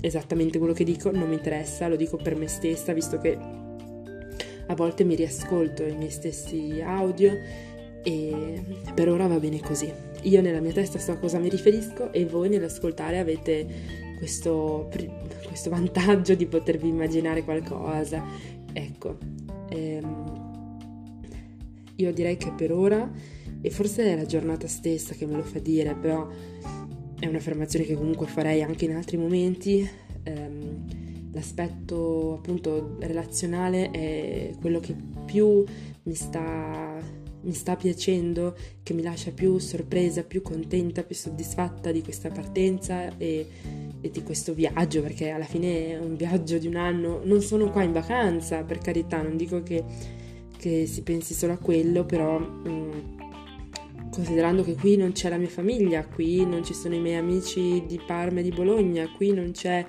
esattamente 0.02 0.58
quello 0.58 0.74
che 0.74 0.84
dico, 0.84 1.12
non 1.12 1.28
mi 1.28 1.36
interessa, 1.36 1.88
lo 1.88 1.96
dico 1.96 2.18
per 2.18 2.36
me 2.36 2.48
stessa, 2.48 2.94
visto 2.94 3.18
che 3.18 3.38
a 4.68 4.76
volte 4.76 5.04
mi 5.04 5.16
riascolto 5.16 5.84
i 5.84 5.96
miei 5.96 6.12
stessi 6.12 6.82
audio 6.82 7.32
e 8.04 8.64
per 8.94 9.10
ora 9.10 9.28
va 9.28 9.40
bene 9.40 9.60
così. 9.60 9.92
Io 10.24 10.42
nella 10.42 10.60
mia 10.60 10.72
testa 10.74 11.00
so 11.00 11.12
a 11.12 11.18
cosa 11.18 11.40
mi 11.40 11.50
riferisco 11.50 12.12
e 12.12 12.26
voi 12.26 12.50
nell'ascoltare 12.50 13.20
avete 13.20 13.66
questo, 14.18 14.90
questo 15.46 15.70
vantaggio 15.70 16.36
di 16.36 16.46
potervi 16.46 16.88
immaginare 16.88 17.44
qualcosa. 17.44 18.24
Ecco, 18.72 19.18
ehm, 19.70 20.52
io 21.96 22.14
direi 22.14 22.38
che 22.38 22.52
per 22.52 22.72
ora, 22.72 23.10
e 23.62 23.70
forse 23.70 24.06
è 24.06 24.16
la 24.16 24.26
giornata 24.26 24.68
stessa 24.68 25.14
che 25.14 25.26
me 25.26 25.36
lo 25.36 25.44
fa 25.44 25.60
dire, 25.60 25.96
però 25.96 26.28
è 27.20 27.28
un'affermazione 27.28 27.86
che 27.86 27.96
comunque 27.96 28.28
farei 28.28 28.62
anche 28.62 28.86
in 28.86 28.96
altri 28.96 29.18
momenti, 29.18 29.88
ehm, 30.24 30.86
l'aspetto 31.34 32.36
appunto 32.38 32.96
relazionale 33.00 33.92
è 33.92 34.52
quello 34.60 34.80
che 34.80 34.96
più 35.26 35.64
mi 36.04 36.16
sta 36.16 37.22
mi 37.44 37.54
sta 37.54 37.76
piacendo, 37.76 38.56
che 38.82 38.94
mi 38.94 39.02
lascia 39.02 39.32
più 39.32 39.58
sorpresa, 39.58 40.24
più 40.24 40.42
contenta, 40.42 41.04
più 41.04 41.16
soddisfatta 41.16 41.92
di 41.92 42.02
questa 42.02 42.30
partenza 42.30 43.18
e, 43.18 43.48
e, 44.00 44.10
di 44.10 44.24
questo 44.24 44.54
viaggio, 44.54 45.02
perché 45.02 45.30
alla 45.30 45.44
fine 45.44 45.90
è 45.90 46.00
un 46.00 46.16
viaggio 46.16 46.58
di 46.58 46.68
un 46.68 46.76
anno. 46.76 47.22
Non 47.24 47.42
sono 47.42 47.70
qua 47.70 47.84
in 47.84 47.92
vacanza, 47.92 48.64
per 48.64 48.78
carità, 48.78 49.22
non 49.22 49.36
dico 49.36 49.62
che, 49.62 49.84
che 50.58 50.86
si 50.86 51.02
pensi 51.04 51.34
solo 51.34 51.54
a 51.54 51.58
quello, 51.58 52.06
però 52.06 52.40
mh, 52.40 52.70
mm, 52.70 54.10
considerando 54.10 54.64
che 54.64 54.76
qui 54.76 54.96
non 54.96 55.12
c'è 55.12 55.28
la 55.28 55.38
mia 55.38 55.50
famiglia, 55.50 56.06
qui 56.06 56.46
non 56.46 56.64
ci 56.64 56.74
sono 56.74 56.96
i 56.96 57.00
miei 57.00 57.18
amici 57.18 57.84
di 57.86 58.00
Parma 58.06 58.40
e 58.40 58.44
di 58.44 58.52
Bologna, 58.52 59.10
qui 59.10 59.34
non 59.34 59.52
c'è 59.52 59.86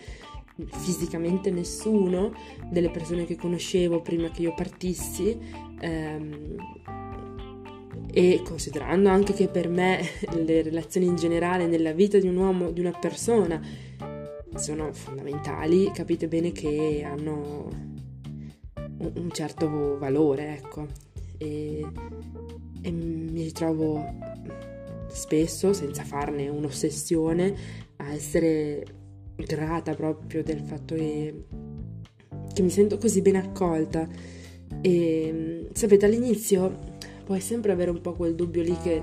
fisicamente 0.67 1.51
nessuno 1.51 2.33
delle 2.71 2.91
persone 2.91 3.25
che 3.25 3.37
conoscevo 3.37 4.01
prima 4.01 4.31
che 4.31 4.43
io 4.43 4.55
partissi. 4.55 5.39
Ehm, 5.81 6.57
e 8.17 8.43
considerando 8.45 9.09
anche 9.09 9.33
che 9.33 9.49
per 9.49 9.69
me 9.69 10.01
le 10.45 10.63
relazioni 10.63 11.07
in 11.07 11.17
generale 11.17 11.67
nella 11.67 11.93
vita 11.93 12.19
di 12.19 12.29
un 12.29 12.37
uomo, 12.37 12.71
di 12.71 12.81
una 12.81 12.93
persona, 12.93 13.61
sono 14.55 14.93
fondamentali, 14.93 15.91
capite 15.93 16.29
bene 16.29 16.53
che 16.53 17.03
hanno 17.05 17.69
un 18.99 19.31
certo 19.33 19.99
valore, 19.99 20.55
ecco. 20.55 20.87
E, 21.39 21.85
e 22.81 22.91
mi 22.93 23.43
ritrovo 23.43 24.05
spesso, 25.09 25.73
senza 25.73 26.05
farne 26.05 26.49
un'ossessione, 26.49 27.55
a 27.97 28.13
essere 28.13 28.85
grata 29.37 29.95
proprio 29.95 30.43
del 30.43 30.61
fatto 30.61 30.95
che 30.95 31.45
che 32.55 32.63
mi 32.63 32.71
sento 32.71 32.97
così 32.97 33.21
ben 33.21 33.37
accolta. 33.37 34.09
E 34.81 35.69
sapete, 35.73 36.07
all'inizio 36.07 36.93
puoi 37.25 37.41
sempre 37.41 37.73
avere 37.73 37.91
un 37.91 38.01
po' 38.01 38.15
quel 38.15 38.35
dubbio 38.35 38.63
lì 38.63 38.77
che, 38.79 39.03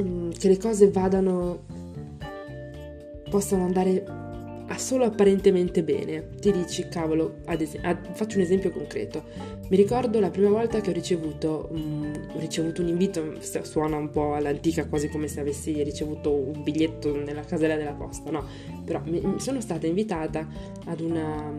mm, 0.00 0.30
che 0.30 0.48
le 0.48 0.58
cose 0.58 0.90
vadano, 0.90 1.64
possano 3.28 3.64
andare 3.64 4.04
solo 4.76 5.04
apparentemente 5.04 5.84
bene. 5.84 6.30
Ti 6.40 6.50
dici, 6.50 6.88
cavolo, 6.88 7.36
es- 7.46 7.78
ad, 7.80 8.12
faccio 8.12 8.36
un 8.38 8.42
esempio 8.42 8.70
concreto. 8.70 9.24
Mi 9.68 9.76
ricordo 9.76 10.18
la 10.18 10.30
prima 10.30 10.50
volta 10.50 10.80
che 10.80 10.90
ho 10.90 10.92
ricevuto, 10.92 11.68
um, 11.70 12.10
ho 12.34 12.38
ricevuto 12.38 12.82
un 12.82 12.88
invito, 12.88 13.34
suona 13.62 13.96
un 13.96 14.10
po' 14.10 14.34
all'antica, 14.34 14.86
quasi 14.86 15.08
come 15.08 15.28
se 15.28 15.40
avessi 15.40 15.82
ricevuto 15.82 16.32
un 16.32 16.62
biglietto 16.62 17.14
nella 17.16 17.42
casella 17.42 17.76
della 17.76 17.92
posta, 17.92 18.30
no? 18.30 18.44
Però 18.84 19.00
mi, 19.04 19.38
sono 19.38 19.60
stata 19.60 19.86
invitata 19.86 20.46
ad, 20.84 21.00
una, 21.00 21.52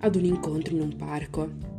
ad 0.00 0.14
un 0.14 0.24
incontro 0.24 0.74
in 0.74 0.80
un 0.82 0.96
parco 0.96 1.76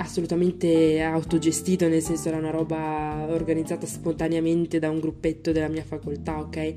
assolutamente 0.00 1.00
autogestito, 1.02 1.86
nel 1.86 2.02
senso 2.02 2.28
era 2.28 2.38
una 2.38 2.50
roba 2.50 3.26
organizzata 3.28 3.86
spontaneamente 3.86 4.78
da 4.78 4.88
un 4.88 4.98
gruppetto 4.98 5.52
della 5.52 5.68
mia 5.68 5.84
facoltà, 5.84 6.38
ok? 6.38 6.74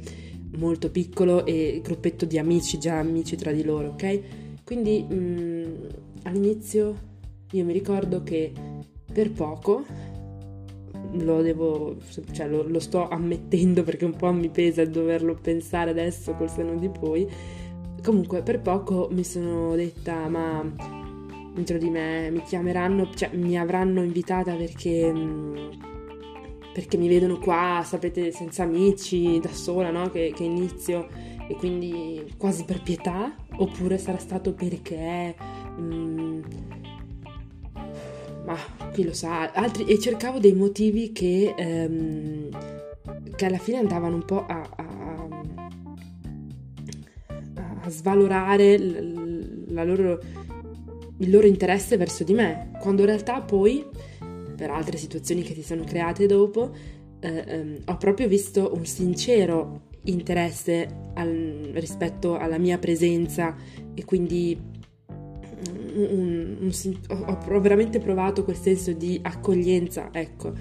Molto 0.57 0.91
piccolo 0.91 1.45
e 1.45 1.81
gruppetto 1.83 2.25
di 2.25 2.37
amici, 2.37 2.77
già 2.77 2.99
amici 2.99 3.35
tra 3.35 3.51
di 3.51 3.63
loro, 3.63 3.89
ok? 3.89 4.19
Quindi 4.63 5.03
mh, 5.03 5.15
mm, 5.15 5.75
all'inizio 6.23 7.11
io 7.51 7.63
mi 7.63 7.73
ricordo 7.73 8.23
che 8.23 8.51
per 9.11 9.31
poco 9.31 9.85
lo 11.11 11.41
devo, 11.41 11.97
cioè 12.31 12.47
lo, 12.47 12.63
lo 12.63 12.79
sto 12.79 13.07
ammettendo 13.07 13.83
perché 13.85 14.05
un 14.05 14.15
po' 14.15 14.31
mi 14.31 14.49
pesa 14.49 14.83
doverlo 14.85 15.35
pensare 15.35 15.91
adesso 15.91 16.33
col 16.33 16.49
seno 16.49 16.75
di 16.75 16.89
poi. 16.89 17.27
Comunque 18.01 18.41
per 18.41 18.59
poco 18.59 19.07
mi 19.11 19.23
sono 19.23 19.75
detta 19.75 20.27
ma 20.27 20.61
dentro 21.53 21.77
di 21.77 21.89
me 21.89 22.29
mi 22.31 22.41
chiameranno, 22.41 23.09
cioè 23.13 23.29
mi 23.35 23.57
avranno 23.57 24.01
invitata 24.03 24.55
perché, 24.55 25.11
mm, 25.13 25.55
perché 26.73 26.97
mi 26.97 27.07
vedono 27.07 27.37
qua, 27.37 27.83
sapete, 27.85 28.31
senza 28.31 28.63
amici, 28.63 29.39
da 29.39 29.51
sola, 29.51 29.91
no? 29.91 30.09
Che, 30.09 30.33
che 30.35 30.43
inizio 30.43 31.07
e 31.47 31.55
quindi 31.55 32.33
quasi 32.37 32.63
per 32.65 32.81
pietà, 32.81 33.35
oppure 33.57 33.97
sarà 33.97 34.17
stato 34.17 34.53
perché... 34.53 35.35
Mm, 35.79 36.41
ma 38.45 38.57
chi 38.91 39.05
lo 39.05 39.13
sa, 39.13 39.51
altri, 39.51 39.85
e 39.85 39.97
cercavo 39.99 40.39
dei 40.39 40.53
motivi 40.53 41.13
che, 41.13 41.53
ehm, 41.57 42.49
che 43.35 43.45
alla 43.45 43.57
fine 43.57 43.77
andavano 43.77 44.15
un 44.15 44.25
po' 44.25 44.45
a, 44.45 44.69
a, 44.75 45.27
a 47.83 47.89
svalorare 47.89 48.77
la 49.67 49.83
loro 49.85 50.19
il 51.17 51.29
loro 51.29 51.47
interesse 51.47 51.97
verso 51.97 52.23
di 52.23 52.33
me, 52.33 52.71
quando 52.79 53.01
in 53.01 53.07
realtà 53.07 53.41
poi, 53.41 53.85
per 54.63 54.71
altre 54.71 54.95
situazioni 54.97 55.41
che 55.41 55.53
si 55.53 55.61
sono 55.61 55.83
create 55.83 56.25
dopo, 56.25 56.71
eh, 57.19 57.43
ehm, 57.45 57.81
ho 57.83 57.97
proprio 57.97 58.29
visto 58.29 58.71
un 58.73 58.85
sincero 58.85 59.89
interesse 60.03 60.87
al, 61.15 61.71
rispetto 61.73 62.37
alla 62.37 62.57
mia 62.57 62.77
presenza 62.77 63.57
e 63.93 64.05
quindi 64.05 64.57
un, 65.95 66.07
un, 66.61 66.71
un, 66.71 66.97
ho, 67.27 67.59
veramente 67.59 67.99
provato 67.99 68.45
quel 68.45 68.55
senso 68.55 68.93
di 68.93 69.19
accoglienza, 69.21 70.07
ecco, 70.13 70.53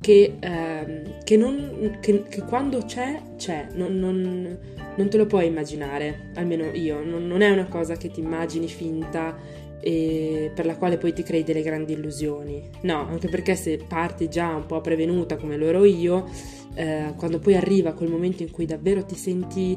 che, 0.00 0.36
ehm, 0.40 1.22
che, 1.22 1.36
non, 1.36 1.98
che, 2.00 2.22
che, 2.22 2.42
quando 2.44 2.78
c'è, 2.86 3.20
c'è, 3.36 3.68
non, 3.74 3.98
non, 3.98 4.58
non, 4.96 5.10
te 5.10 5.16
lo 5.18 5.26
puoi 5.26 5.48
immaginare, 5.48 6.30
almeno 6.36 6.64
io, 6.72 7.04
non 7.04 7.42
è 7.42 7.50
una 7.50 7.66
cosa 7.66 7.94
che 7.96 8.10
ti 8.10 8.20
immagini 8.20 8.68
finta 8.68 9.36
e 9.86 10.50
per 10.54 10.64
la 10.64 10.76
quale 10.76 10.96
poi 10.96 11.12
ti 11.12 11.22
crei 11.22 11.44
delle 11.44 11.60
grandi 11.60 11.92
illusioni. 11.92 12.62
No, 12.82 13.06
anche 13.06 13.28
perché 13.28 13.54
se 13.54 13.76
parti 13.76 14.30
già 14.30 14.54
un 14.54 14.64
po' 14.64 14.80
prevenuta 14.80 15.36
come 15.36 15.58
lo 15.58 15.66
ero 15.66 15.84
io, 15.84 16.26
eh, 16.72 17.12
quando 17.16 17.38
poi 17.38 17.54
arriva 17.54 17.92
quel 17.92 18.08
momento 18.08 18.42
in 18.42 18.50
cui 18.50 18.64
davvero 18.64 19.04
ti 19.04 19.14
senti 19.14 19.76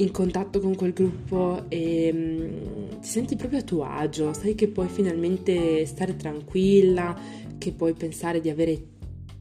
in 0.00 0.10
contatto 0.10 0.58
con 0.58 0.74
quel 0.74 0.92
gruppo 0.92 1.66
e 1.68 2.12
mh, 2.12 2.18
mm, 2.18 3.00
ti 3.00 3.08
senti 3.08 3.36
proprio 3.36 3.60
a 3.60 3.62
tuo 3.62 3.84
agio, 3.84 4.32
sai 4.32 4.56
che 4.56 4.66
puoi 4.66 4.88
finalmente 4.88 5.86
stare 5.86 6.16
tranquilla, 6.16 7.16
che 7.58 7.70
puoi 7.70 7.92
pensare 7.92 8.40
di 8.40 8.50
avere 8.50 8.82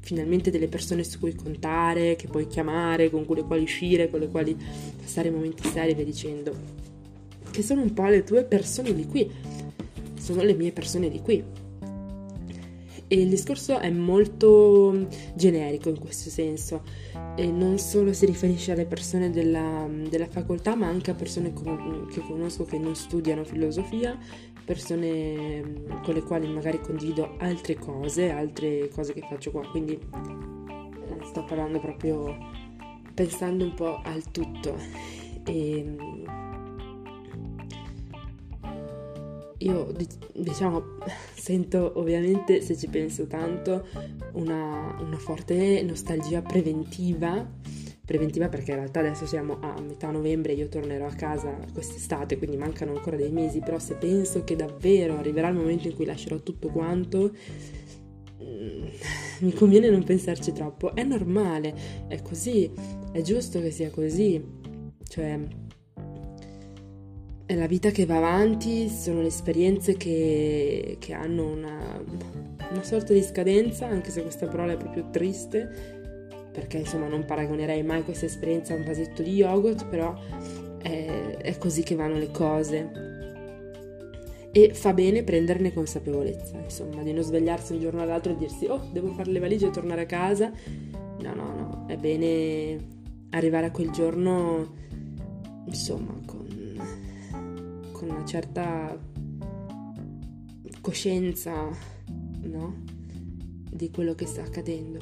finalmente 0.02 0.52
delle 0.52 0.68
persone 0.68 1.04
su 1.04 1.18
cui 1.18 1.34
contare, 1.34 2.16
che 2.16 2.28
puoi 2.28 2.46
chiamare, 2.46 3.10
con 3.10 3.26
le 3.28 3.44
quali 3.44 3.64
uscire, 3.64 4.12
con 4.12 4.20
le 4.20 4.28
quali 4.28 4.56
passare 4.96 5.32
momenti 5.32 5.68
seri 5.68 5.92
e 5.92 5.96
via 5.96 6.06
dicendo, 6.06 6.56
che 7.50 7.64
sono 7.64 7.82
un 7.82 7.94
po' 7.94 8.06
le 8.06 8.24
tue 8.24 8.44
persone 8.44 8.94
di 8.94 9.08
qui 9.08 9.66
sono 10.18 10.42
le 10.44 10.54
mie 10.54 10.72
persone 10.72 11.10
di 11.10 11.22
qui. 11.22 11.44
E 13.10 13.22
il 13.22 13.30
discorso 13.30 13.80
è 13.80 13.90
molto 13.90 15.08
generico 15.34 15.88
in 15.88 15.98
questo 15.98 16.30
senso, 16.30 16.82
e 17.38 17.50
non 17.50 17.78
solo 17.78 18.12
si 18.12 18.26
riferisce 18.26 18.74
alle 18.74 18.86
persone 18.86 19.30
della, 19.30 19.88
della 20.10 20.28
facoltà, 20.28 20.76
ma 20.76 20.88
anche 20.88 21.12
a 21.12 21.14
persone 21.14 21.54
con, 21.54 22.08
che 22.12 22.20
conosco 22.20 22.66
che 22.66 22.78
non 22.78 22.96
studiano 22.96 23.46
filosofia, 23.46 24.18
persone 24.66 25.86
con 26.04 26.14
le 26.16 26.24
quali 26.24 26.48
magari 26.50 26.82
condivido 26.82 27.36
altre 27.38 27.76
cose, 27.76 28.30
altre 28.30 28.90
cose 28.90 29.14
che 29.14 29.26
faccio 29.30 29.52
qua. 29.52 29.66
Quindi 29.70 29.94
eh, 29.94 31.26
sto 31.26 31.46
parlando 31.46 31.80
proprio 31.80 32.36
pensando 33.14 33.64
un 33.64 33.74
po' 33.74 34.02
al 34.04 34.30
tutto. 34.32 34.76
E, 35.46 35.96
io 39.60 39.92
diciamo 40.34 40.84
sento 41.36 41.94
ovviamente 41.96 42.62
se 42.62 42.78
ci 42.78 42.88
penso 42.88 43.26
tanto 43.28 43.88
una, 44.34 44.98
una, 45.00 45.18
forte 45.18 45.82
nostalgia 45.84 46.42
preventiva 46.42 47.50
preventiva 48.06 48.48
perché 48.48 48.72
in 48.72 48.78
realtà 48.78 49.00
adesso 49.00 49.26
siamo 49.26 49.58
a 49.60 49.80
metà 49.82 50.12
novembre 50.12 50.54
io 50.54 50.70
tornerò 50.70 51.08
a 51.08 51.14
casa 51.14 51.58
quest'estate 51.74 52.38
quindi 52.38 52.58
mancano 52.58 52.94
ancora 52.94 53.18
dei 53.18 53.32
mesi 53.32 53.60
però 53.60 53.80
se 53.80 53.96
penso 53.96 54.44
che 54.44 54.56
davvero 54.56 55.18
arriverà 55.18 55.50
il 55.50 55.56
momento 55.56 55.88
in 55.88 55.96
cui 55.96 56.06
lascerò 56.06 56.38
tutto 56.38 56.70
quanto 56.70 57.34
mm, 58.42 58.86
mi 59.42 59.54
conviene 59.54 59.90
non 59.90 60.04
pensarci 60.04 60.52
troppo. 60.52 60.96
È 60.96 61.04
normale 61.04 62.06
è 62.08 62.22
così 62.22 62.72
è 63.12 63.22
giusto 63.22 63.60
che 63.60 63.72
sia 63.72 63.90
così 63.90 64.42
cioè 65.08 65.40
è 67.48 67.56
la 67.56 67.66
vita 67.66 67.92
che 67.92 68.06
va 68.06 68.18
avanti, 68.18 68.90
sono 68.90 69.22
le 69.22 69.28
esperienze 69.28 69.96
che, 69.96 70.98
che 71.00 71.14
hanno 71.14 71.46
una, 71.46 72.04
una, 72.70 72.84
sorta 72.84 73.14
di 73.14 73.24
scadenza, 73.24 73.88
anche 73.88 74.12
se 74.12 74.22
questa 74.22 74.48
parola 74.48 74.74
è 74.74 74.78
proprio 74.78 75.10
triste, 75.10 75.70
perché 76.52 76.80
insomma 76.80 77.08
non 77.08 77.24
paragonerei 77.24 77.84
mai 77.84 78.04
questa 78.04 78.26
esperienza 78.26 78.74
a 78.74 78.76
un 78.76 78.84
vasetto 78.84 79.24
di 79.24 79.32
yogurt, 79.32 79.88
però 79.88 80.14
è, 80.82 81.38
è 81.38 81.58
così 81.58 81.84
che 81.84 81.96
vanno 81.96 82.18
le 82.18 82.32
cose. 82.32 83.06
E 84.52 84.74
fa 84.74 84.92
bene 84.92 85.24
prenderne 85.24 85.72
consapevolezza, 85.72 86.58
insomma, 86.58 87.02
di 87.02 87.14
non 87.14 87.24
svegliarsi 87.24 87.72
un 87.72 87.80
giorno 87.80 88.02
all'altro 88.02 88.34
e 88.34 88.36
dirsi 88.36 88.66
oh, 88.66 88.90
devo 88.92 89.14
fare 89.14 89.32
le 89.32 89.40
valigie 89.40 89.68
e 89.68 89.72
tornare 89.72 90.02
a 90.02 90.06
casa. 90.06 90.52
No, 91.22 91.34
no, 91.34 91.54
no, 91.56 91.86
è 91.88 91.96
bene 91.96 92.78
arrivare 93.30 93.68
a 93.68 93.72
quel 93.72 93.92
giorno, 93.92 94.74
insomma, 95.66 96.14
con 97.98 98.10
una 98.12 98.26
certa 98.26 98.96
coscienza 100.82 101.68
no? 102.44 102.84
di 103.72 103.90
quello 103.90 104.14
che 104.14 104.28
sta 104.28 104.44
accadendo. 104.44 105.00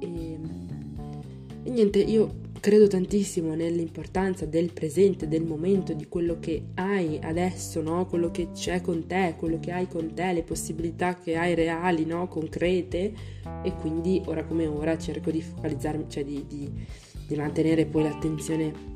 E, 0.00 0.38
e 1.62 1.70
niente, 1.70 2.00
io 2.00 2.42
credo 2.58 2.88
tantissimo 2.88 3.54
nell'importanza 3.54 4.46
del 4.46 4.72
presente, 4.72 5.28
del 5.28 5.44
momento, 5.44 5.92
di 5.92 6.08
quello 6.08 6.38
che 6.40 6.70
hai 6.74 7.20
adesso, 7.22 7.80
no? 7.80 8.06
quello 8.06 8.30
che 8.32 8.50
c'è 8.52 8.80
con 8.80 9.06
te, 9.06 9.36
quello 9.38 9.60
che 9.60 9.70
hai 9.70 9.86
con 9.86 10.12
te, 10.12 10.32
le 10.32 10.42
possibilità 10.42 11.16
che 11.16 11.36
hai 11.36 11.54
reali, 11.54 12.04
no? 12.04 12.26
concrete 12.26 13.12
e 13.62 13.74
quindi 13.76 14.20
ora 14.26 14.44
come 14.44 14.66
ora 14.66 14.98
cerco 14.98 15.30
di 15.30 15.40
focalizzarmi, 15.40 16.06
cioè 16.08 16.24
di, 16.24 16.44
di, 16.48 16.70
di 17.26 17.36
mantenere 17.36 17.86
poi 17.86 18.02
l'attenzione 18.02 18.93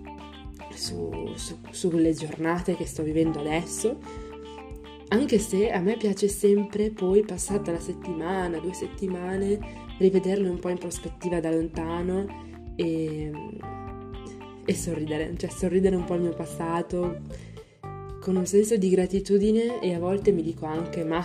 su, 0.73 1.33
su, 1.35 1.59
sulle 1.71 2.13
giornate 2.13 2.77
che 2.77 2.87
sto 2.87 3.03
vivendo 3.03 3.41
adesso, 3.41 3.99
anche 5.09 5.39
se 5.39 5.71
a 5.71 5.81
me 5.81 5.97
piace 5.97 6.29
sempre 6.29 6.91
poi, 6.91 7.25
passata 7.25 7.73
la 7.73 7.81
settimana, 7.81 8.59
due 8.59 8.75
settimane, 8.75 9.59
rivederle 9.99 10.49
un 10.49 10.59
po' 10.59 10.69
in 10.69 10.79
prospettiva 10.79 11.41
da 11.41 11.51
lontano 11.51 12.27
e, 12.77 13.31
e 14.65 14.75
sorridere, 14.75 15.35
cioè 15.37 15.51
sorridere 15.51 15.97
un 15.97 16.05
po' 16.05 16.13
al 16.15 16.21
mio 16.21 16.35
passato 16.35 17.23
con 18.21 18.37
un 18.37 18.47
senso 18.47 18.77
di 18.77 18.91
gratitudine 18.91 19.81
e 19.81 19.95
a 19.95 19.99
volte 19.99 20.33
mi 20.33 20.43
dico 20.43 20.67
anche 20.67 21.05
ma 21.05 21.25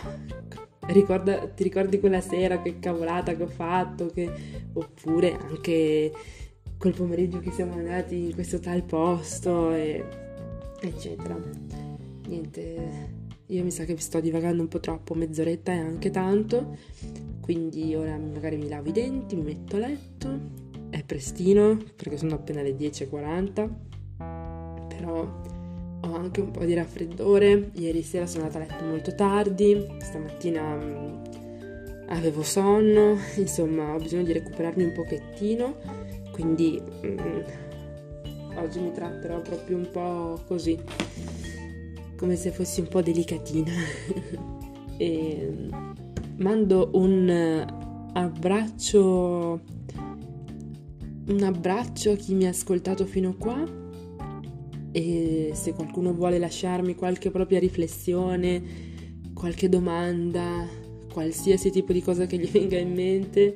ricorda, 0.87 1.47
ti 1.47 1.63
ricordi 1.63 1.99
quella 1.99 2.21
sera 2.21 2.61
che 2.61 2.79
cavolata 2.79 3.35
che 3.35 3.43
ho 3.43 3.47
fatto? 3.47 4.07
Che... 4.07 4.31
oppure 4.73 5.37
anche 5.37 6.11
quel 6.83 6.95
pomeriggio 6.95 7.39
che 7.39 7.51
siamo 7.51 7.75
andati 7.75 8.25
in 8.25 8.33
questo 8.33 8.59
tal 8.59 8.83
posto, 8.83 9.71
e, 9.71 10.03
eccetera. 10.81 11.39
niente, 12.27 12.89
io 13.45 13.63
mi 13.63 13.71
sa 13.71 13.85
che 13.85 13.97
sto 13.99 14.19
divagando 14.19 14.63
un 14.63 14.67
po' 14.67 14.81
troppo, 14.81 15.13
mezz'oretta 15.13 15.71
è 15.71 15.77
anche 15.77 16.11
tanto, 16.11 16.75
quindi 17.39 17.95
ora 17.95 18.17
magari 18.17 18.57
mi 18.57 18.67
lavo 18.67 18.89
i 18.89 18.91
denti, 18.91 19.37
mi 19.37 19.43
metto 19.43 19.77
a 19.77 19.79
letto, 19.79 20.37
è 20.89 21.01
prestino 21.05 21.77
perché 21.95 22.17
sono 22.17 22.35
appena 22.35 22.61
le 22.61 22.75
10.40, 22.75 23.69
però 24.89 25.41
ho 26.01 26.13
anche 26.13 26.41
un 26.41 26.51
po' 26.51 26.65
di 26.65 26.73
raffreddore, 26.73 27.71
ieri 27.75 28.01
sera 28.01 28.27
sono 28.27 28.43
andata 28.43 28.61
a 28.61 28.67
letto 28.67 28.83
molto 28.83 29.15
tardi, 29.15 29.87
stamattina 29.99 30.75
mh, 30.75 31.22
avevo 32.07 32.43
sonno, 32.43 33.17
insomma 33.37 33.93
ho 33.93 33.97
bisogno 33.97 34.23
di 34.23 34.33
recuperarmi 34.33 34.83
un 34.83 34.91
pochettino, 34.91 35.75
quindi 36.31 36.81
mm, 37.05 37.17
oggi 38.55 38.79
mi 38.79 38.91
tratterò 38.91 39.41
proprio 39.41 39.77
un 39.77 39.89
po' 39.91 40.41
così, 40.47 40.77
come 42.17 42.35
se 42.35 42.51
fossi 42.51 42.81
un 42.81 42.87
po' 42.87 43.01
delicatina. 43.01 43.71
e 44.97 45.69
mando 46.37 46.89
un 46.93 47.65
abbraccio 48.13 49.59
un 51.25 51.41
abbraccio 51.41 52.11
a 52.11 52.15
chi 52.15 52.33
mi 52.33 52.45
ha 52.45 52.49
ascoltato 52.49 53.05
fino 53.05 53.35
qua 53.37 53.81
e 54.91 55.51
se 55.53 55.73
qualcuno 55.73 56.13
vuole 56.13 56.37
lasciarmi 56.37 56.95
qualche 56.95 57.31
propria 57.31 57.59
riflessione, 57.59 58.61
qualche 59.33 59.67
domanda, 59.67 60.67
qualsiasi 61.13 61.69
tipo 61.69 61.93
di 61.93 62.01
cosa 62.01 62.25
che 62.25 62.37
gli 62.37 62.49
venga 62.51 62.77
in 62.77 62.91
mente, 62.91 63.55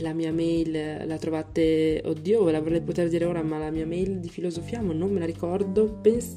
la 0.00 0.12
mia 0.12 0.32
mail 0.32 1.06
la 1.06 1.18
trovate, 1.18 2.02
oddio, 2.04 2.42
ve 2.44 2.52
la 2.52 2.60
vorrei 2.60 2.80
poter 2.80 3.08
dire 3.08 3.24
ora, 3.24 3.42
ma 3.42 3.58
la 3.58 3.70
mia 3.70 3.86
mail 3.86 4.18
di 4.18 4.28
Filosofiamo 4.28 4.92
non 4.92 5.10
me 5.12 5.18
la 5.20 5.26
ricordo, 5.26 5.98
pens- 6.00 6.36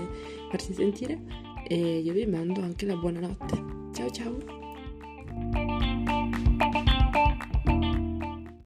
farsi 0.50 0.74
sentire 0.74 1.20
e 1.68 2.00
io 2.00 2.14
vi 2.14 2.26
mando 2.26 2.62
anche 2.62 2.86
la 2.86 2.96
buonanotte. 2.96 3.76
Ciao 3.94 4.10
ciao! 4.10 5.77